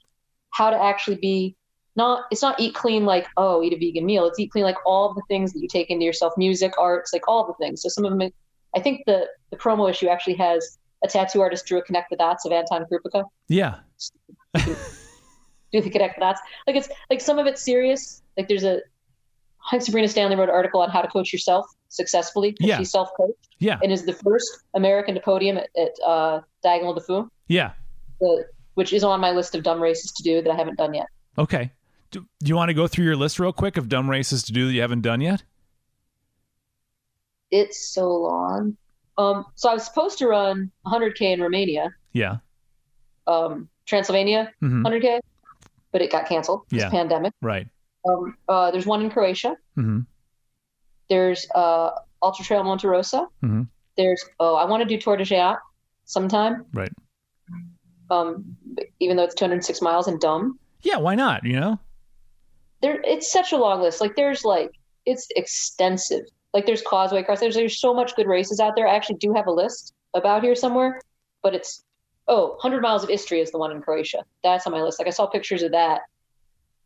[0.51, 1.55] how to actually be
[1.95, 4.77] not it's not eat clean like oh eat a vegan meal it's eat clean like
[4.85, 7.89] all the things that you take into yourself music arts like all the things so
[7.89, 8.31] some of them
[8.75, 12.15] i think the the promo issue actually has a tattoo artist drew a connect the
[12.15, 13.23] dots of anton Krupicka.
[13.49, 13.79] yeah.
[15.71, 18.79] do the connect the dots like it's like some of it's serious like there's a
[19.79, 22.53] Sabrina Stanley wrote an article on how to coach yourself successfully.
[22.59, 22.77] Yeah.
[22.79, 23.79] She's self-coached Yeah.
[23.81, 27.71] and is the first American to podium at, at uh, Diagonale des Fous, Yeah.
[28.19, 28.43] the,
[28.73, 31.07] which is on my list of dumb races to do that I haven't done yet.
[31.37, 31.71] Okay.
[32.11, 34.51] Do, do you want to go through your list real quick of dumb races to
[34.51, 35.43] do that you haven't done yet?
[37.53, 38.75] It's so long.
[39.19, 42.37] Um, so I was supposed to run 100k in Romania, Yeah.
[43.27, 45.19] um, Transylvania hmm 100k,
[45.91, 46.61] but it got canceled.
[46.71, 46.89] Yeah.
[46.89, 47.31] pandemic.
[47.41, 47.67] Right.
[48.09, 49.55] Um, uh, there's one in Croatia.
[49.75, 49.99] hmm
[51.09, 51.91] There's uh,
[52.23, 53.27] Ultra Trail Monte Rosa.
[53.43, 53.67] Mhm.
[53.97, 55.59] There's oh, I want to do Tor des Géants
[56.05, 56.65] sometime.
[56.73, 56.91] Right.
[58.09, 58.55] Um,
[58.99, 60.57] even though it's 206 miles and dumb.
[60.81, 60.97] Yeah.
[60.97, 61.43] Why not?
[61.45, 61.79] You know.
[62.81, 64.01] There, it's such a long list.
[64.01, 64.71] Like there's like
[65.05, 66.25] it's extensive.
[66.53, 67.39] Like there's Causeway Cross.
[67.39, 68.87] There's there's so much good races out there.
[68.87, 71.01] I actually do have a list about here somewhere,
[71.41, 71.83] but it's
[72.27, 74.23] oh 100 miles of Istria is the one in Croatia.
[74.43, 74.99] That's on my list.
[74.99, 76.01] Like I saw pictures of that.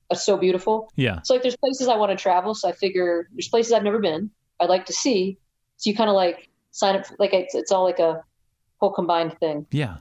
[0.09, 0.91] It's so beautiful.
[0.95, 1.22] Yeah.
[1.24, 2.55] So like there's places I want to travel.
[2.55, 4.32] So I figure there's places I've never been.
[4.59, 5.38] I'd like to see.
[5.76, 7.05] So you kind of like sign up.
[7.20, 8.24] Like it's it's all like a
[8.80, 9.65] whole combined thing.
[9.72, 9.97] Yeah.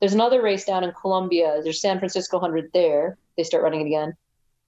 [0.00, 1.60] There's another race down in Colombia.
[1.64, 3.16] There's San Francisco 100 there.
[3.36, 4.14] They start running it again.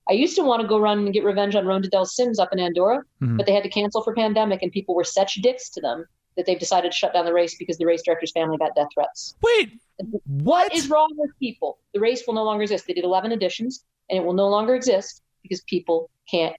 [0.09, 2.53] I used to want to go run and get revenge on Ronda dels Cims up
[2.53, 3.37] in Andorra, Mhm.
[3.37, 6.05] but they had to cancel for pandemic, and people were such dicks to them
[6.37, 8.89] that they've decided to shut down the race because the race director's family got death
[8.95, 9.37] threats.
[9.43, 10.23] Wait, what?
[10.27, 11.79] What is wrong with people?
[11.93, 12.87] The race will no longer exist.
[12.87, 16.57] They did 11 editions, and it will no longer exist because people can't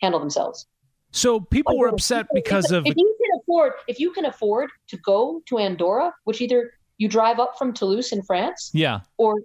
[0.00, 0.66] handle themselves.
[1.12, 4.96] So people were upset because of if you can afford if you can afford to
[4.98, 9.40] go to Andorra, which either you drive up from Toulouse in France, yeah, or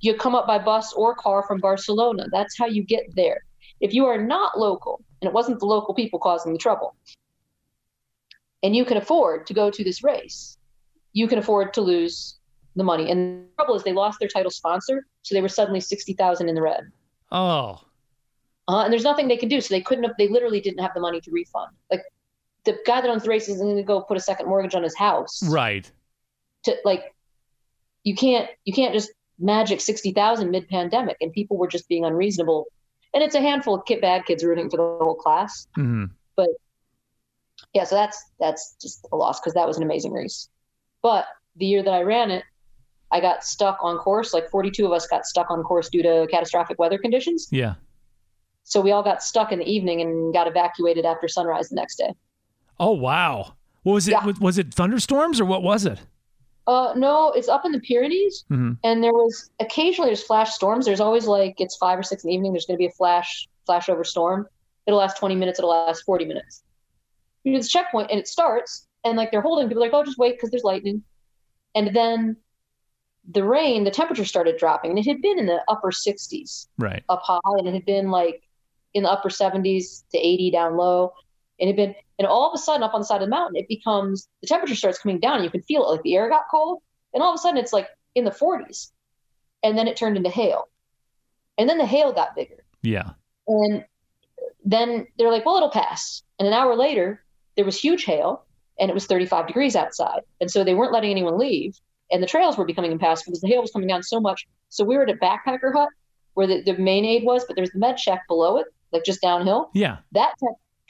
[0.00, 2.26] you come up by bus or car from Barcelona.
[2.32, 3.44] That's how you get there.
[3.80, 6.94] If you are not local, and it wasn't the local people causing the trouble,
[8.62, 10.58] and you can afford to go to this race,
[11.12, 12.38] you can afford to lose
[12.76, 13.10] the money.
[13.10, 16.48] And the trouble is, they lost their title sponsor, so they were suddenly sixty thousand
[16.48, 16.84] in the red.
[17.32, 17.80] Oh,
[18.68, 19.60] uh, and there's nothing they can do.
[19.60, 20.14] So they couldn't have.
[20.18, 21.70] They literally didn't have the money to refund.
[21.90, 22.02] Like
[22.64, 24.82] the guy that owns the race is going to go put a second mortgage on
[24.82, 25.42] his house.
[25.48, 25.90] Right.
[26.64, 27.14] To like,
[28.04, 29.10] you can't you can't just
[29.40, 32.66] magic sixty thousand mid pandemic, and people were just being unreasonable.
[33.12, 35.66] And it's a handful of kid, bad kids rooting for the whole class.
[35.76, 36.04] Mm-hmm.
[36.36, 36.50] But
[37.74, 40.48] yeah, so that's that's just a loss because that was an amazing race.
[41.02, 41.26] But
[41.56, 42.44] the year that I ran it,
[43.10, 44.32] I got stuck on course.
[44.32, 47.48] Like 42 of us got stuck on course due to catastrophic weather conditions.
[47.50, 47.74] Yeah.
[48.64, 51.96] So we all got stuck in the evening and got evacuated after sunrise the next
[51.96, 52.14] day.
[52.78, 53.54] Oh wow!
[53.82, 54.12] What was it?
[54.12, 54.32] Yeah.
[54.40, 55.98] Was it thunderstorms or what was it?
[56.70, 58.78] Uh, no, it's up in the Pyrenees, Mhm.
[58.84, 60.86] and there was occasionally there's flash storms.
[60.86, 62.52] There's always like it's five or six in the evening.
[62.52, 64.46] There's going to be a flash flash over storm.
[64.86, 65.58] It'll last 20 minutes.
[65.58, 66.62] It'll last 40 minutes.
[67.42, 70.16] You do this checkpoint, and it starts, and like they're holding people like, oh, just
[70.18, 71.02] wait because there's lightning,
[71.74, 72.36] and then
[73.32, 77.02] the rain, the temperature started dropping, and it had been in the upper 60s Right.
[77.08, 78.42] up high, and it had been like
[78.94, 81.12] in the upper 70s to 80 down low.
[81.58, 83.30] And it had been, and all of a sudden, up on the side of the
[83.30, 85.36] mountain, it becomes the temperature starts coming down.
[85.36, 86.82] And you can feel it, like the air got cold,
[87.14, 88.90] and all of a sudden, it's like in the 40s,
[89.62, 90.68] and then it turned into hail,
[91.58, 93.10] and then the hail got bigger, Yeah.
[93.48, 93.84] and
[94.64, 96.22] then they're like, well, it'll pass.
[96.38, 97.24] And an hour later,
[97.56, 98.44] there was huge hail,
[98.78, 101.74] and it was 35 degrees outside, and so they weren't letting anyone leave,
[102.10, 104.46] and the trails were becoming impassable because the hail was coming down so much.
[104.68, 105.88] So we were at a backpacker hut
[106.34, 109.20] where the, the main aid was, but there's the med shack below it, like just
[109.20, 109.70] downhill.
[109.74, 109.98] Yeah.
[110.12, 110.34] That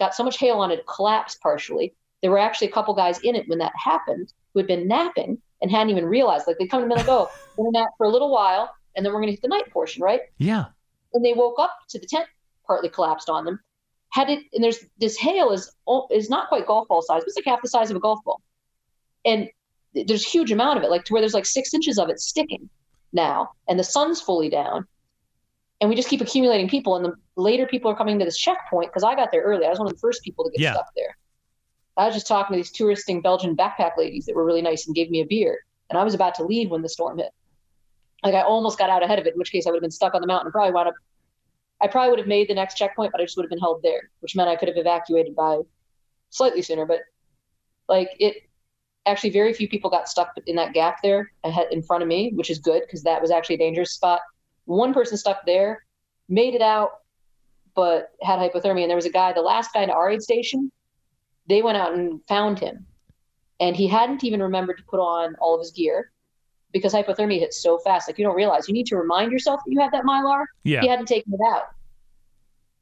[0.00, 1.94] got so much hail on it, it collapsed partially.
[2.22, 5.38] There were actually a couple guys in it when that happened who had been napping
[5.62, 6.46] and hadn't even realized.
[6.46, 9.06] Like they come to me like, oh, we're gonna nap for a little while, and
[9.06, 10.22] then we're gonna hit the night portion, right?
[10.38, 10.66] Yeah.
[11.14, 12.26] And they woke up to the tent
[12.66, 13.60] partly collapsed on them.
[14.10, 15.72] Had it, and there's this hail is
[16.10, 18.18] is not quite golf ball size, but it's like half the size of a golf
[18.24, 18.40] ball,
[19.24, 19.48] and
[19.94, 22.18] there's a huge amount of it, like to where there's like six inches of it
[22.18, 22.68] sticking
[23.12, 24.86] now, and the sun's fully down,
[25.80, 28.90] and we just keep accumulating people, and the later people are coming to this checkpoint
[28.90, 29.64] because I got there early.
[29.66, 30.72] I was one of the first people to get Yeah.
[30.74, 31.16] stuck there.
[31.96, 34.94] I was just talking to these touristing Belgian backpack ladies that were really nice and
[34.94, 35.58] gave me a beer,
[35.88, 37.32] and I was about to leave when the storm hit.
[38.22, 39.90] Like I almost got out ahead of it, in which case I would have been
[39.90, 40.94] stuck on the mountain and probably wound up.
[41.80, 43.82] I probably would have made the next checkpoint, but I just would have been held
[43.82, 45.60] there, which meant I could have evacuated by
[46.28, 46.84] slightly sooner.
[46.84, 47.00] But
[47.88, 48.36] like it,
[49.06, 52.32] actually, very few people got stuck in that gap there ahead in front of me,
[52.34, 54.20] which is good because that was actually a dangerous spot.
[54.70, 55.84] One person stuck there,
[56.28, 56.90] made it out,
[57.74, 58.82] but had hypothermia.
[58.82, 60.70] And there was a guy, the last guy in our aid station,
[61.48, 62.86] they went out and found him,
[63.58, 66.12] and he hadn't even remembered to put on all of his gear
[66.72, 68.08] because hypothermia hits so fast.
[68.08, 70.44] Like you don't realize you need to remind yourself that you have that mylar.
[70.62, 70.82] Yeah.
[70.82, 71.64] He hadn't taken it out.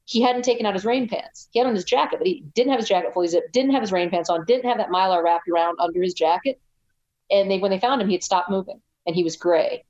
[0.04, 1.48] He hadn't taken out his rain pants.
[1.52, 3.80] He had on his jacket, but he didn't have his jacket fully zipped, didn't have
[3.80, 6.60] his rain pants on, didn't have that mylar wrapped around under his jacket.
[7.30, 9.84] And they when they found him, he had stopped moving and he was gray.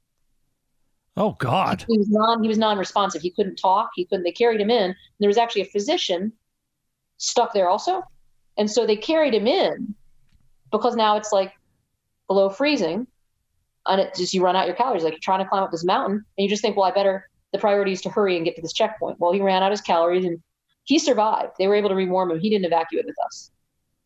[1.17, 1.85] Oh God.
[1.89, 3.23] He was non he was non-responsive.
[3.23, 3.91] He couldn't talk.
[3.95, 4.85] He couldn't they carried him in.
[4.85, 6.33] And there was actually a physician
[7.17, 8.03] stuck there also.
[8.57, 9.95] And so they carried him in
[10.71, 11.53] because now it's like
[12.27, 13.07] below freezing
[13.87, 15.03] and it just you run out your calories.
[15.03, 17.29] Like you're trying to climb up this mountain and you just think, well, I better
[17.53, 19.19] the priority is to hurry and get to this checkpoint.
[19.19, 20.41] Well, he ran out his calories and
[20.85, 21.53] he survived.
[21.59, 22.41] They were able to rewarm him.
[22.41, 23.51] He didn't evacuate with us.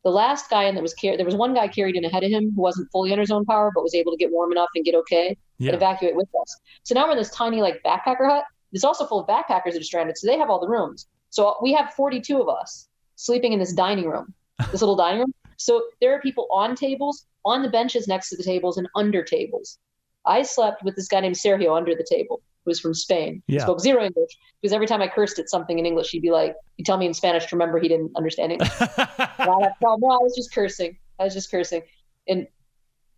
[0.05, 2.31] The last guy in that was carried, there was one guy carried in ahead of
[2.31, 4.69] him who wasn't fully under his own power, but was able to get warm enough
[4.75, 5.73] and get okay Yeah.
[5.73, 6.57] and evacuate with us.
[6.83, 8.45] So now we're in this tiny like backpacker hut.
[8.73, 11.07] It's also full of backpackers that are stranded, so they have all the rooms.
[11.31, 14.35] So we have 42 of us sleeping in this dining room,
[14.71, 15.35] this little dining room.
[15.59, 19.23] So there are people on tables, on the benches next to the tables, and under
[19.23, 19.79] tables.
[20.27, 23.45] I slept with this guy named Sergio under the table, who was from Spain.
[23.47, 23.63] He Yeah.
[23.63, 26.57] spoke zero English because every time I cursed at something in English, he'd be like,
[26.79, 28.73] he'd tell me in Spanish to remember he didn't understand English.
[28.81, 29.37] I
[29.81, 30.99] no, no, I was just cursing.
[31.21, 31.83] I was just cursing.
[32.27, 32.49] And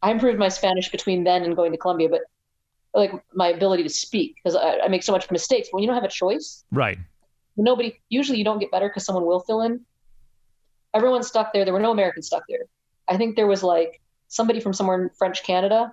[0.02, 2.20] I improved my Spanish between then and going to Colombia, but
[2.94, 5.68] like my ability to speak because I, I make so much mistakes.
[5.70, 6.98] When you don't have a choice, right.
[7.56, 9.80] nobody, usually you don't get better because someone will fill in.
[10.94, 11.64] Everyone's stuck there.
[11.64, 12.66] There were no Americans stuck there.
[13.08, 15.92] I think there was like somebody from somewhere in French Canada.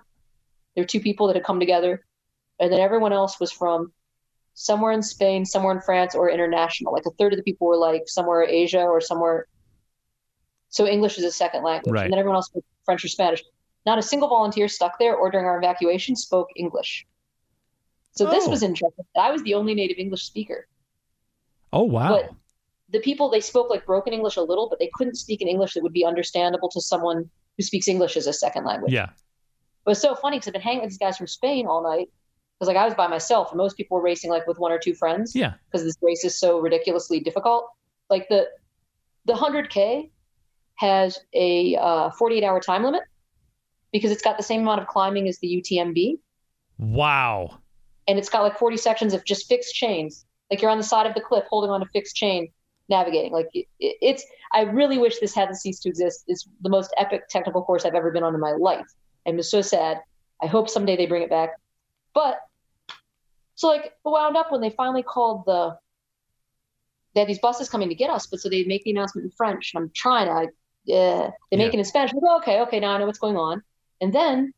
[0.74, 2.04] There were two people that had come together,
[2.60, 3.92] and then everyone else was from
[4.54, 6.92] somewhere in Spain, somewhere in France, or international.
[6.92, 9.46] Like a third of the people were like somewhere in Asia or somewhere
[10.68, 11.92] So English is a second language.
[11.92, 12.04] Right.
[12.04, 13.42] And then everyone else spoke French or Spanish.
[13.86, 17.06] Not a single volunteer stuck there or during our evacuation spoke English.
[18.12, 18.50] So this Oh.
[18.50, 19.04] was interesting.
[19.16, 20.68] I was the only native English speaker.
[21.72, 22.08] Oh wow.
[22.10, 22.30] But
[22.90, 25.74] the people they spoke like broken English a little, but they couldn't speak an English
[25.74, 28.92] that would be understandable to someone who speaks English as a second language.
[28.92, 29.08] yeah.
[29.84, 32.08] It was so funny because I've been hanging with these guys from Spain all night.
[32.58, 34.78] Because like I was by myself, and most people were racing like with one or
[34.78, 35.34] two friends.
[35.34, 35.54] Yeah.
[35.66, 37.66] Because this race is so ridiculously difficult.
[38.08, 38.48] Like the
[39.24, 40.10] the hundred k
[40.76, 43.02] has a uh, 48 hour time limit
[43.92, 46.18] because it's got the same amount of climbing as the UTMB,
[46.78, 47.58] Wow.
[48.08, 50.24] and it's got like 40 sections of just fixed chains.
[50.50, 52.48] Like you're on the side of the cliff holding on a fixed chain,
[52.88, 53.32] navigating.
[53.32, 54.24] Like it, it- it's.
[54.54, 56.24] I really wish this hadn't ceased to exist.
[56.26, 58.86] It's the most epic technical course I've ever been on in my life.
[59.26, 60.00] I'm just so sad.
[60.42, 61.50] I hope someday they bring it back.
[62.12, 62.38] But
[63.54, 65.78] so like wound up when they finally called the
[67.14, 69.30] they had these buses coming to get us, but so they make the announcement in
[69.32, 69.72] French.
[69.74, 70.46] And I'm trying to, I,
[70.84, 71.76] yeah, they make Yeah.
[71.78, 72.10] it in Spanish.
[72.10, 73.62] I go, okay, okay, now I know what's going on.
[74.02, 74.52] And then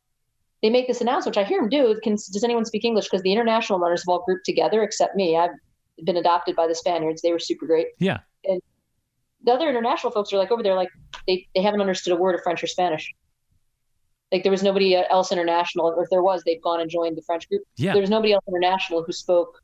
[0.62, 2.00] they make this announcement, which I hear them do.
[2.02, 3.04] Can, does anyone speak English?
[3.04, 5.36] Because the international runners have all grouped together except me.
[5.36, 5.50] I've
[6.02, 7.22] been adopted by the Spaniards.
[7.22, 7.88] They were super great.
[7.98, 8.20] Yeah.
[8.44, 8.60] And
[9.44, 10.88] the other international folks are like over there, like
[11.28, 13.14] they, they haven't understood a word of French or Spanish.
[14.32, 17.16] Like there was nobody uh, else international, or if there was, they've gone and joined
[17.16, 17.62] the French group.
[17.76, 17.92] Yeah.
[17.92, 19.60] There was nobody else international who spoke.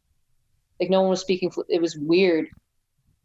[0.79, 1.51] Like no one was speaking.
[1.69, 2.49] It was weird.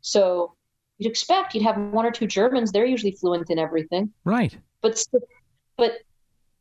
[0.01, 0.55] So
[0.97, 2.71] you'd expect you'd have one or two Germans.
[2.71, 4.57] They're usually fluent in everything, Right.
[4.81, 4.97] but
[5.77, 5.91] but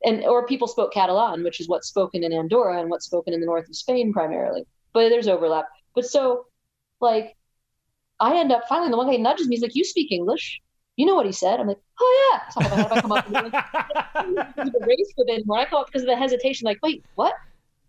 [0.04, 3.40] and or people spoke Catalan, which is what's spoken in Andorra and what's spoken in
[3.40, 4.66] the north of Spain primarily.
[4.92, 5.66] But there's overlap.
[5.94, 6.46] But so,
[7.00, 7.36] like,
[8.20, 9.56] I end up finally the one guy nudges me.
[9.56, 10.60] He's like, "You speak English?
[10.96, 13.00] You know what he said?" I'm like, "Oh yeah." So I'm like, "How do I
[13.00, 16.82] come up?" Like, the race them when I come up because of the hesitation, like,
[16.82, 17.34] wait, what?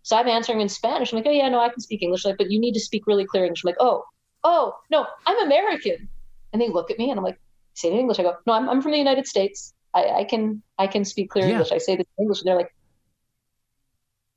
[0.06, 1.12] So I'm answering in Spanish.
[1.12, 2.24] I'm like, oh yeah, no, I can speak English.
[2.24, 3.64] Like, but you need to speak really clear English.
[3.64, 4.04] I'm like, oh,
[4.44, 6.08] oh, no, I'm American.
[6.52, 7.40] And they look at me and I'm like,
[7.74, 8.20] say it in English.
[8.20, 9.74] I go, no, I'm, I'm from the United States.
[9.96, 11.52] I, I can I can speak clear Yeah.
[11.52, 11.72] English.
[11.72, 12.74] I say this in English, and they're like,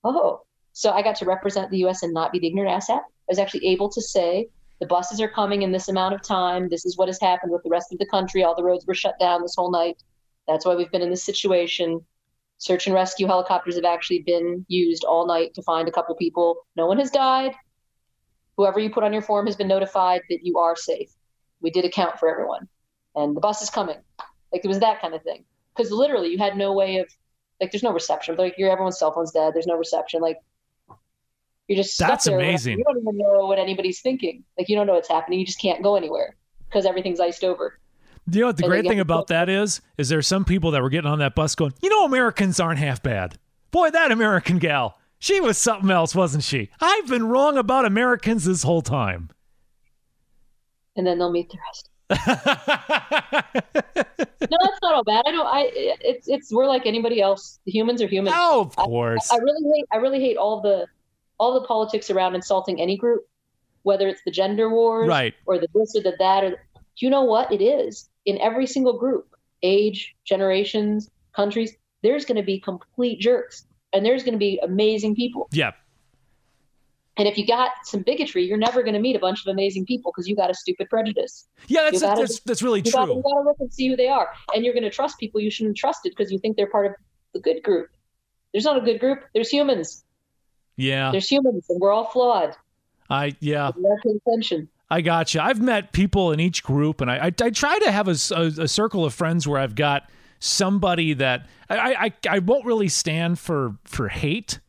[0.03, 0.41] oh.
[0.71, 2.03] So I got to represent the U.S.
[2.03, 2.99] and not be the ignorant asshat.
[2.99, 4.47] I was actually able to say
[4.79, 6.69] the buses are coming in this amount of time.
[6.69, 8.43] This is what has happened with the rest of the country.
[8.43, 10.01] All the roads were shut down this whole night.
[10.47, 11.99] That's why we've been in this situation.
[12.59, 16.55] Search and rescue helicopters have actually been used all night to find a couple people.
[16.77, 17.53] No one has died.
[18.55, 21.09] Whoever you put on your form has been notified that you are safe.
[21.61, 22.67] We did account for everyone.
[23.15, 23.97] And the bus is coming.
[24.51, 25.45] Like it was that kind of thing.
[25.75, 27.07] Because literally you had no way of
[27.61, 28.35] like there's no reception.
[28.35, 29.53] Like your everyone's cell phone's dead.
[29.53, 30.21] There's no reception.
[30.21, 30.37] Like
[31.67, 32.79] you're just That's amazing.
[32.79, 34.43] You don't even know what anybody's thinking.
[34.57, 35.39] Like you don't know what's happening.
[35.39, 36.35] You just can't go anywhere
[36.67, 37.79] because everything's iced over.
[38.31, 39.81] You know what the And great thing about that is?
[39.97, 42.79] Is there some people that were getting on that bus going, you know, Americans aren't
[42.79, 43.37] half bad.
[43.71, 46.69] Boy, that American gal, she was something else, wasn't she?
[46.79, 49.29] I've been wrong about Americans this whole time.
[50.95, 51.89] And then they'll meet the rest.
[54.51, 55.23] No, that's not all bad.
[55.27, 55.45] I don't.
[55.45, 57.59] I it's it's we're like anybody else.
[57.65, 58.35] Humans are humans.
[58.37, 59.31] oh, of course.
[59.31, 59.85] I really hate.
[59.93, 60.87] I really hate all the
[61.39, 63.27] all the politics around insulting any group,
[63.83, 65.33] whether it's the gender wars Right.
[65.45, 66.43] or the this or the that.
[66.43, 66.55] Or
[66.97, 69.27] you know what it is in every single group,
[69.61, 71.73] age, generations, countries.
[72.01, 75.47] There's going to be complete jerks, and there's going to be amazing people.
[75.51, 75.71] Yeah.
[77.19, 79.85] And if you got some bigotry, you're never going to meet a bunch of amazing
[79.85, 81.47] people because you got a stupid prejudice.
[81.67, 83.01] Yeah, that's gotta- that's, that's really You true.
[83.01, 85.41] you got to look and see who they are, and you're going to trust people
[85.41, 86.93] you shouldn't trust it because you think they're part of
[87.33, 87.89] the good group.
[88.53, 89.19] There's not a good group.
[89.33, 90.03] There's humans.
[90.77, 91.11] Yeah.
[91.11, 92.55] There's humans, and we're all flawed.
[93.09, 93.71] I yeah.
[93.75, 94.69] We have pay attention.
[94.89, 95.41] I got you.
[95.41, 98.67] I've met people in each group, and I I, I try to have a a
[98.67, 100.09] circle of friends where I've got
[100.39, 104.59] somebody that I, I I won't really stand for for hate.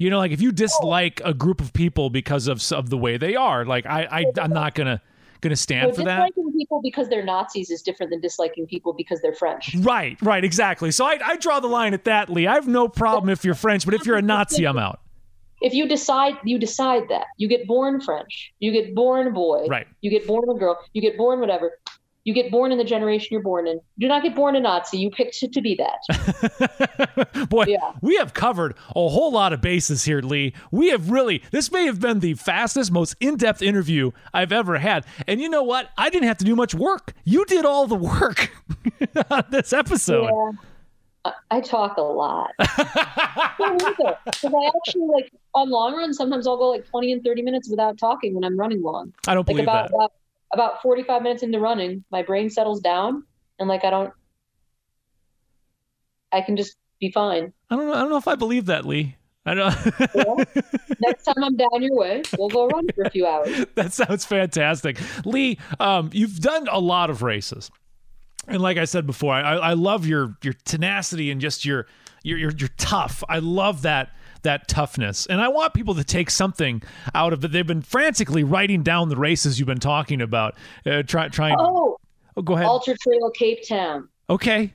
[0.00, 0.52] You know, like if you oh.
[0.52, 4.24] dislike a group of people because of of the way they are, like I, I
[4.40, 5.02] I'm not gonna
[5.42, 6.32] gonna stand So for that.
[6.34, 9.74] disliking people because they're Nazis is different than disliking people because they're French.
[9.76, 10.90] Right, right, exactly.
[10.90, 12.46] So I, I draw the line at that, Lee.
[12.46, 15.00] I have no problem if you're French, but if you're a Nazi, I'm out.
[15.60, 19.86] If you decide, you decide that you get born French, you get born boy, Right.
[20.00, 21.72] you get born a girl, you get born whatever.
[22.24, 23.80] You get born in the generation you're born in.
[23.98, 24.98] Do not get born a Nazi.
[24.98, 27.48] You picked to, to be that.
[27.48, 27.92] Boy, Yeah.
[28.02, 30.52] we have covered a whole lot of bases here, Lee.
[30.70, 34.76] We have really, this may have been the fastest, most in depth interview I've ever
[34.78, 35.06] had.
[35.26, 35.88] And you know what?
[35.96, 37.14] I didn't have to do much work.
[37.24, 38.50] You did all the work
[39.30, 40.24] on this episode.
[41.24, 41.32] Yeah.
[41.50, 42.50] I, talk a lot.
[43.58, 44.16] Because
[44.54, 47.98] I actually like on long runs, sometimes I'll go like 20 and 30 minutes without
[47.98, 49.12] talking when I'm running long.
[49.28, 49.94] I don't Like believe about, that.
[49.94, 50.12] about
[50.52, 53.24] about 45 minutes into running, my brain settles down
[53.58, 54.12] and like I don't
[56.32, 57.52] I can just be fine.
[57.70, 57.94] I don't know.
[57.94, 59.16] I don't know if I believe that, Lee.
[59.46, 59.74] I don't.
[60.14, 60.36] Well,
[61.00, 63.66] next time I'm down your way, we'll go run for a few hours.
[63.74, 64.98] that sounds fantastic.
[65.24, 67.70] Lee, um, you've done a lot of races.
[68.46, 71.86] And like I said before, I, I love your your tenacity and just your
[72.22, 73.24] you're, you're you're tough.
[73.28, 74.10] I love that
[74.42, 75.26] that toughness.
[75.26, 76.82] And I want people to take something
[77.14, 77.52] out of it.
[77.52, 80.56] They've been frantically writing down the races you've been talking about.
[80.86, 81.56] Uh, try, trying.
[81.58, 81.96] Oh,
[82.36, 82.66] oh, go ahead.
[82.66, 84.08] Ultra Trail Cape Town.
[84.28, 84.72] Okay.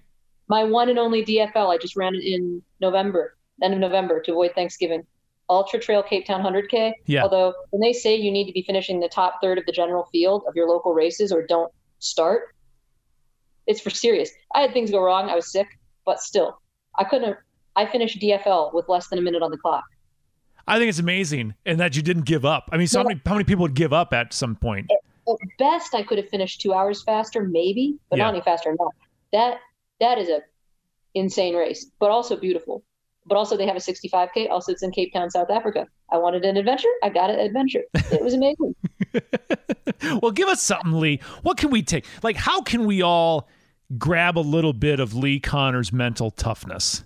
[0.47, 1.73] My one and only DFL.
[1.73, 5.03] I just ran it in November, end of November to avoid Thanksgiving.
[5.49, 6.93] Ultra Trail Cape Town 100K.
[7.05, 7.23] Yeah.
[7.23, 10.05] Although when they say you need to be finishing the top third of the general
[10.11, 12.55] field of your local races or don't start,
[13.67, 14.31] it's for serious.
[14.53, 15.29] I had things go wrong.
[15.29, 15.67] I was sick,
[16.05, 16.59] but still,
[16.97, 17.37] I couldn't have.
[17.75, 19.83] I finished DFL with less than a minute on the clock.
[20.67, 22.69] I think it's amazing, and that you didn't give up.
[22.71, 24.89] I mean, so how many how many people would give up at some point?
[24.91, 28.25] At best, I could have finished two hours faster, maybe, but Yeah.
[28.25, 28.91] not any faster that.
[29.31, 29.59] That
[29.99, 30.41] that is a
[31.13, 32.83] insane race, but also beautiful.
[33.27, 34.49] But also, they have a 65k.
[34.49, 35.87] Also, it's in Cape Town, South Africa.
[36.11, 36.89] I wanted an adventure.
[37.01, 37.81] I got an adventure.
[38.11, 38.75] It was amazing.
[40.21, 41.19] well, give us something, Lee.
[41.41, 42.05] What can we take?
[42.21, 43.49] Like, how can we all
[43.97, 47.03] grab a little bit of Lee Conner's mental toughness?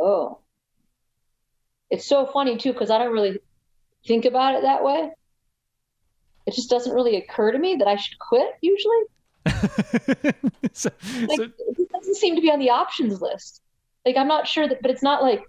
[0.00, 0.38] Oh,
[1.90, 3.38] it's so funny too because I don't really
[4.06, 5.10] think about it that way.
[6.46, 8.52] It just doesn't really occur to me that I should quit.
[8.62, 9.02] Usually,
[10.72, 10.90] so,
[11.28, 13.62] like so- it doesn't seem to be on the options list.
[14.06, 15.42] Like I'm not sure that, but it's not like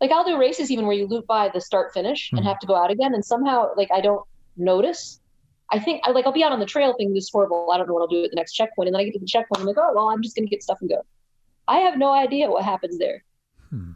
[0.00, 2.48] like I'll do races even where you loop by the start finish and mm-hmm.
[2.48, 4.22] have to go out again, and somehow like I don't
[4.56, 5.20] notice.
[5.72, 7.70] I think I like I'll be out on the trail thinking this is horrible.
[7.72, 9.18] I don't know what I'll do at the next checkpoint, and then I get to
[9.18, 9.60] the checkpoint.
[9.60, 11.02] I'm like, oh well, I'm just gonna get stuff and go.
[11.66, 13.24] I have no idea what happens there.
[13.70, 13.92] Hmm.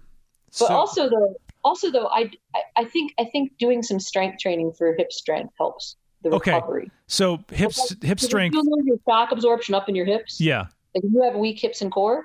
[0.46, 4.38] But so- also though, also though, I, I I think I think doing some strength
[4.40, 6.52] training for hip strength helps the Okay.
[6.54, 6.90] recovery.
[7.06, 8.54] so hips, hip Because if strength.
[8.54, 10.40] You your shock absorption up in your hips.
[10.40, 10.66] Yeah.
[10.94, 12.24] Like if you have weak hips and core,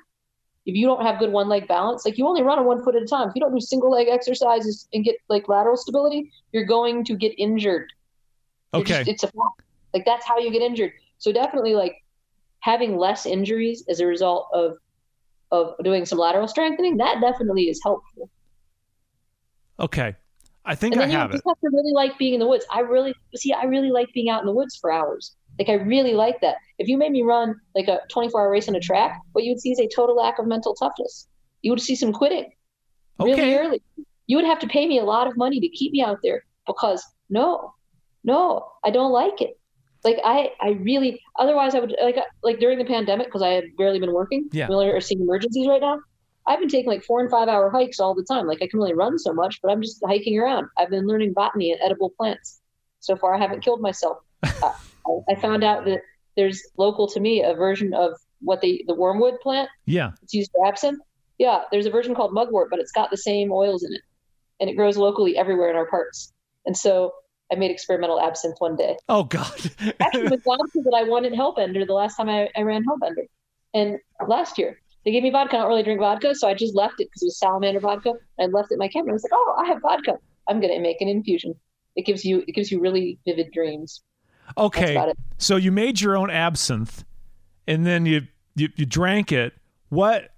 [0.65, 2.95] if you don't have good one leg balance, like you only run on one foot
[2.95, 3.29] at a time.
[3.29, 7.15] If you don't do single leg exercises and get like lateral stability, you're going to
[7.15, 7.91] get injured.
[8.73, 8.97] You're Okay.
[8.97, 9.61] just- it's a fact.
[9.93, 10.91] Like that's how you get injured.
[11.19, 12.03] So definitely like
[12.59, 14.77] having less injuries as a result of
[15.51, 18.29] of doing some lateral strengthening, that definitely is helpful.
[19.79, 20.15] Okay.
[20.65, 21.41] I think and I then you have it.
[21.45, 22.65] have to really like being in the woods.
[22.71, 23.53] I really see.
[23.53, 25.35] I really like being out in the woods for hours.
[25.59, 26.55] Like I really like that.
[26.79, 29.59] If you made me run like a 24-hour race on a track, what you would
[29.61, 31.27] see is a total lack of mental toughness.
[31.61, 32.51] You would see some quitting
[33.19, 33.57] really Okay.
[33.57, 33.81] early.
[34.27, 36.43] You would have to pay me a lot of money to keep me out there
[36.65, 37.73] because no,
[38.23, 39.57] no, I don't like it.
[40.05, 41.19] Like I, I really.
[41.39, 44.47] Otherwise, I would like like during the pandemic because I had barely been working.
[44.51, 44.69] Yeah.
[44.69, 45.99] We're seeing emergencies right now.
[46.47, 48.45] I've been taking like four and five hour hikes all the time.
[48.45, 50.67] Like I can only run so much, but I'm just hiking around.
[50.77, 52.61] I've been learning botany and edible plants.
[52.99, 54.19] So far, I haven't killed myself.
[54.43, 54.73] uh,
[55.27, 56.01] I, found out that
[56.37, 59.69] there's local to me a version of what they the wormwood plant.
[59.85, 60.11] Yeah.
[60.21, 61.01] It's used for absinthe.
[61.39, 64.01] Yeah, there's a version called mugwort, but it's got the same oils in it,
[64.59, 66.31] and it grows locally everywhere in our parks.
[66.65, 67.11] And so
[67.51, 68.97] I made experimental absinthe one day.
[69.07, 69.51] Oh God.
[69.99, 73.27] Actually, with vodka that I wanted Hellbender the last time I, I ran Hellbender,
[73.73, 75.57] and last year they gave me vodka.
[75.57, 78.13] I don't really drink vodka, so I just left it because it was salamander vodka.
[78.39, 79.11] I left it in my camera.
[79.11, 80.13] I was like, oh, I have vodka.
[80.47, 81.53] I'm gonna make an infusion.
[81.95, 84.01] It gives you it gives you really vivid dreams.
[84.57, 85.13] Okay.
[85.37, 87.03] So you made your own absinthe,
[87.67, 89.53] and then you you, you drank it.
[89.89, 90.31] What?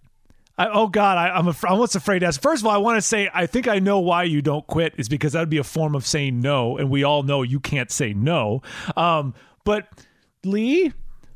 [0.57, 2.41] I, oh God, I, I'm almost afraid to ask.
[2.41, 4.93] First of all, I want to say I think I know why you don't quit
[4.97, 7.59] is because that would be a form of saying no, and we all know you
[7.59, 8.61] can't say no.
[8.95, 9.87] Um, but
[10.43, 10.93] Lee,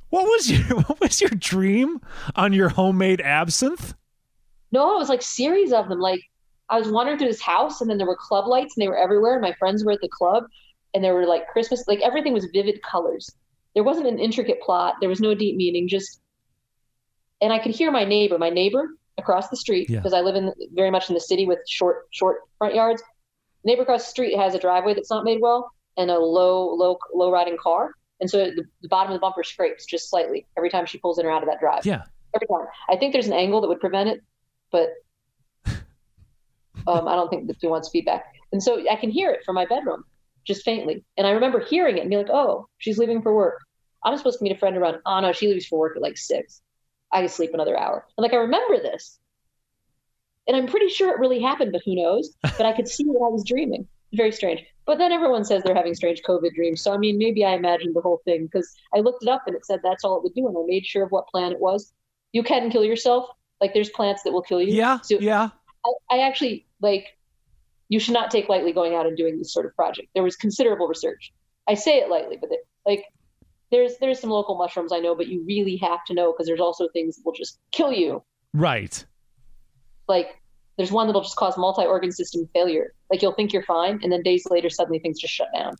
[0.10, 2.02] what was your what was your dream
[2.36, 3.94] on your homemade absinthe?
[4.72, 6.00] No, it was like series of them.
[6.00, 6.22] Like
[6.70, 8.98] I was wandering through this house, and then there were club lights, and they were
[8.98, 9.34] everywhere.
[9.34, 10.46] And my friends were at the club,
[10.96, 13.30] and there were like Christmas, like everything was vivid colors.
[13.76, 14.96] There wasn't an intricate plot.
[15.00, 15.88] There was no deep meaning.
[15.88, 16.20] Just,
[17.40, 18.90] and I could hear my neighbor, my neighbor
[19.22, 20.00] across the street, Yeah.
[20.00, 23.02] because I live in very much in the city with short, short front yards.
[23.64, 26.98] neighbor across the street has a driveway that's not made well and a low, low,
[27.14, 30.70] low riding car, and so the, the bottom of the bumper scrapes just slightly every
[30.70, 32.04] time she pulls in or out of that drive Yeah.
[32.36, 32.66] every time.
[32.90, 34.22] I think there's an angle that would prevent it,
[34.72, 34.90] but
[36.88, 38.26] um, I don't think that she wants feedback.
[38.52, 40.04] And so I can hear it from my bedroom,
[40.46, 41.04] just faintly.
[41.18, 43.60] And I remember hearing it and be like, "Oh, she's leaving for work.
[44.04, 44.98] I'm supposed to meet a friend around.
[45.06, 46.62] Oh no, she leaves for work at like six.
[47.12, 49.20] I can sleep another hour." And like I remember this,
[50.48, 52.36] and I'm pretty sure it really happened, but who knows?
[52.58, 53.88] But I could see what I was dreaming.
[54.14, 54.64] Very strange.
[54.86, 56.82] But then everyone says they're having strange COVID dreams.
[56.82, 59.56] So I mean, maybe I imagined the whole thing because I looked it up and
[59.56, 61.60] it said that's all it would do, and I made sure of what plant it
[61.60, 61.94] was.
[62.34, 63.30] You can kill yourself.
[63.60, 64.74] Like there's plants that will kill you.
[64.74, 65.00] Yeah.
[65.02, 65.50] So Yeah.
[65.86, 67.18] I, I actually like.
[67.90, 70.08] You should not take lightly going out and doing this sort of project.
[70.14, 71.34] There was considerable research.
[71.68, 73.04] I say it lightly, but it, like
[73.72, 76.60] there's there's some local mushrooms I know, but you really have to know because there's
[76.60, 78.24] also things that will just kill you.
[78.54, 79.04] Right.
[80.08, 80.42] Like
[80.78, 82.94] there's one that'll just cause multi-organ system failure.
[83.10, 85.74] Like you'll think you're fine, and then days later, suddenly things just shut down.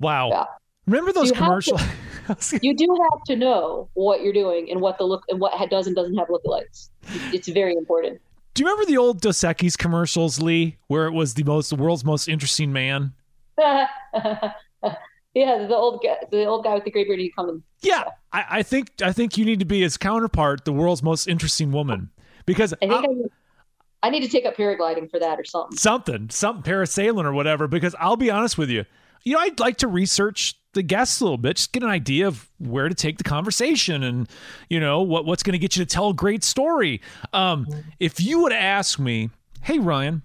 [0.00, 0.28] Wow.
[0.30, 0.44] Yeah.
[0.86, 1.82] Remember those to- commercials?
[2.62, 5.86] you do have to know what you're doing and what the look and what does
[5.86, 6.90] and doesn't have lookalikes.
[7.32, 8.20] It's very important.
[8.54, 11.76] Do you remember the old Dos Equis commercials, Lee, where it was the most the
[11.76, 13.12] world's most interesting man?
[15.34, 17.20] yeah, the old guy, the old guy with the gray beard.
[17.20, 17.62] You coming?
[17.82, 21.26] Yeah, I, I, think I think you need to be his counterpart, the world's most
[21.26, 22.10] interesting woman,
[22.46, 23.30] because I think
[24.02, 25.76] I, I need to take up paragliding for that or something.
[25.76, 27.66] Something, something parasailing or whatever.
[27.66, 28.84] Because I'll be honest with you,
[29.24, 32.26] you know, I'd like to research the guests a little bit, just get an idea
[32.26, 34.28] of where to take the conversation and,
[34.68, 37.00] you know, what, what's going to get you to tell a great story.
[37.32, 37.66] Um,
[37.98, 39.30] if you would ask me,
[39.62, 40.22] hey, Ryan,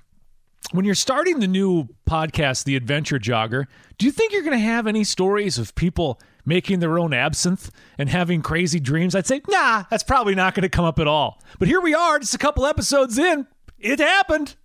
[0.72, 3.66] when you're starting the new podcast, The Adventure Jogger,
[3.98, 7.72] do you think you're going to have any stories of people making their own absinthe
[7.98, 9.16] and having crazy dreams?
[9.16, 11.42] I'd say, nah, that's probably not going to come up at all.
[11.58, 13.48] But here we are, just a couple episodes in.
[13.80, 14.56] It happened.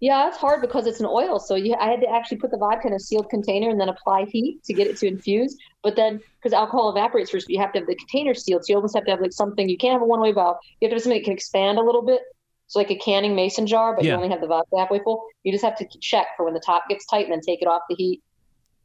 [0.00, 1.38] Yeah, it's hard because it's an oil.
[1.38, 3.88] So you, I had to actually put the vodka in a sealed container and then
[3.88, 5.56] apply heat to get it to infuse.
[5.84, 8.64] But then, because alcohol evaporates first, you have to have the container sealed.
[8.64, 9.68] So you almost have to have like something.
[9.68, 10.56] You can't have a one-way valve.
[10.80, 12.22] You have to have something that can expand a little bit.
[12.66, 14.12] So like a canning mason jar, but yeah.
[14.12, 15.26] you only have the vodka halfway full.
[15.42, 17.68] You just have to check for when the top gets tight and then take it
[17.68, 18.22] off the heat.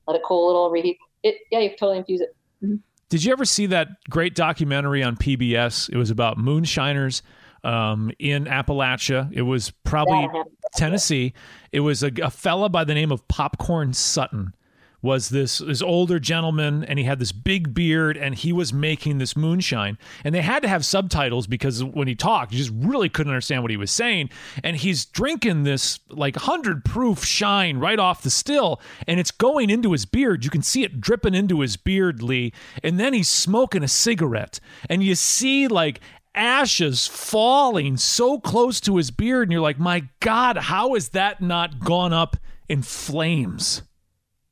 [0.07, 0.97] Let it cool a little, reheat.
[1.23, 2.36] It yeah, you can totally infuse it.
[2.63, 2.75] Mm-hmm.
[3.09, 5.89] Did you ever see that great documentary on PBS?
[5.89, 7.21] It was about moonshiners
[7.63, 9.32] um, in Appalachia.
[9.32, 10.28] It was probably
[10.75, 11.34] Tennessee.
[11.71, 14.53] It was a, a fella by the name of Popcorn Sutton
[15.01, 19.17] was this this older gentleman and he had this big beard and he was making
[19.17, 19.97] this moonshine.
[20.23, 23.61] And they had to have subtitles because when he talked you just really couldn't understand
[23.61, 24.29] what he was saying.
[24.63, 29.69] And he's drinking this like 100 proof shine right off the still and it's going
[29.69, 30.43] into his beard.
[30.43, 32.53] You can see it dripping into his beard lee.
[32.83, 35.99] And then he's smoking a cigarette and you see like
[36.33, 41.41] ashes falling so close to his beard and you're like my god how is that
[41.41, 42.37] not gone up
[42.69, 43.81] in flames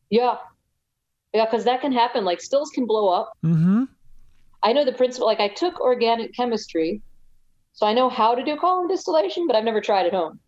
[0.10, 0.38] yeah.
[1.34, 2.24] Yeah because that can happen.
[2.24, 3.34] Like stills can blow up.
[3.44, 3.84] Mm-hmm.
[4.64, 7.02] i know the principle like i took organic chemistry
[7.74, 10.40] so i know how to do column distillation but i've never tried at home.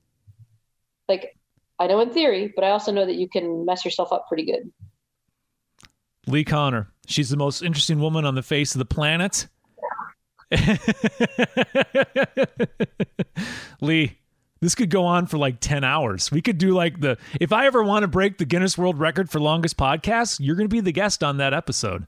[1.10, 1.36] Like
[1.80, 4.46] i know in theory but i also know that you can mess yourself up pretty
[4.46, 4.72] good.
[6.26, 6.88] Lee Conner.
[7.06, 9.48] she's the most interesting woman on the face of the planet.
[13.82, 14.18] Lee,
[14.60, 16.32] this could go on for like 10 hours.
[16.32, 19.30] We could do like the, if I ever want to break the Guinness World Record
[19.30, 22.08] for longest podcast, you're going to be the guest on that episode.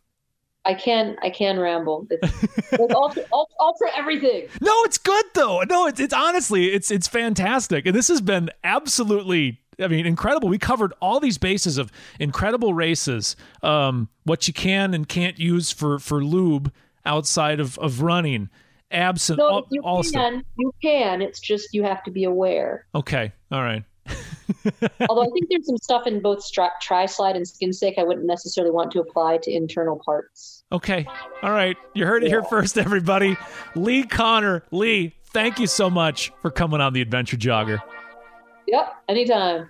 [0.65, 2.05] I can I can ramble.
[2.09, 2.43] It's,
[2.73, 4.47] it's ultra, ultra everything.
[4.61, 5.61] No, it's good though.
[5.61, 10.49] No, it's it's honestly it's it's fantastic, and this has been absolutely I mean, incredible.
[10.49, 15.71] We covered all these bases of incredible races, um, what you can and can't use
[15.71, 16.73] for for lube,
[17.05, 18.49] outside of, of running
[18.91, 20.43] absent no, all, you all can stuff.
[20.57, 22.85] you can it's just you have to be aware.
[22.95, 23.83] Okay all right.
[25.07, 28.25] Although i think there's some stuff in both stri- tri-slide and skin safe i wouldn't
[28.25, 30.63] necessarily want to apply to internal parts.
[30.71, 31.07] Okay
[31.41, 31.77] all right.
[31.93, 32.35] You heard it yeah.
[32.35, 33.37] here first everybody.
[33.75, 37.79] Lee conner lee thank you so much for coming on the adventure jogger.
[38.67, 39.69] Yep anytime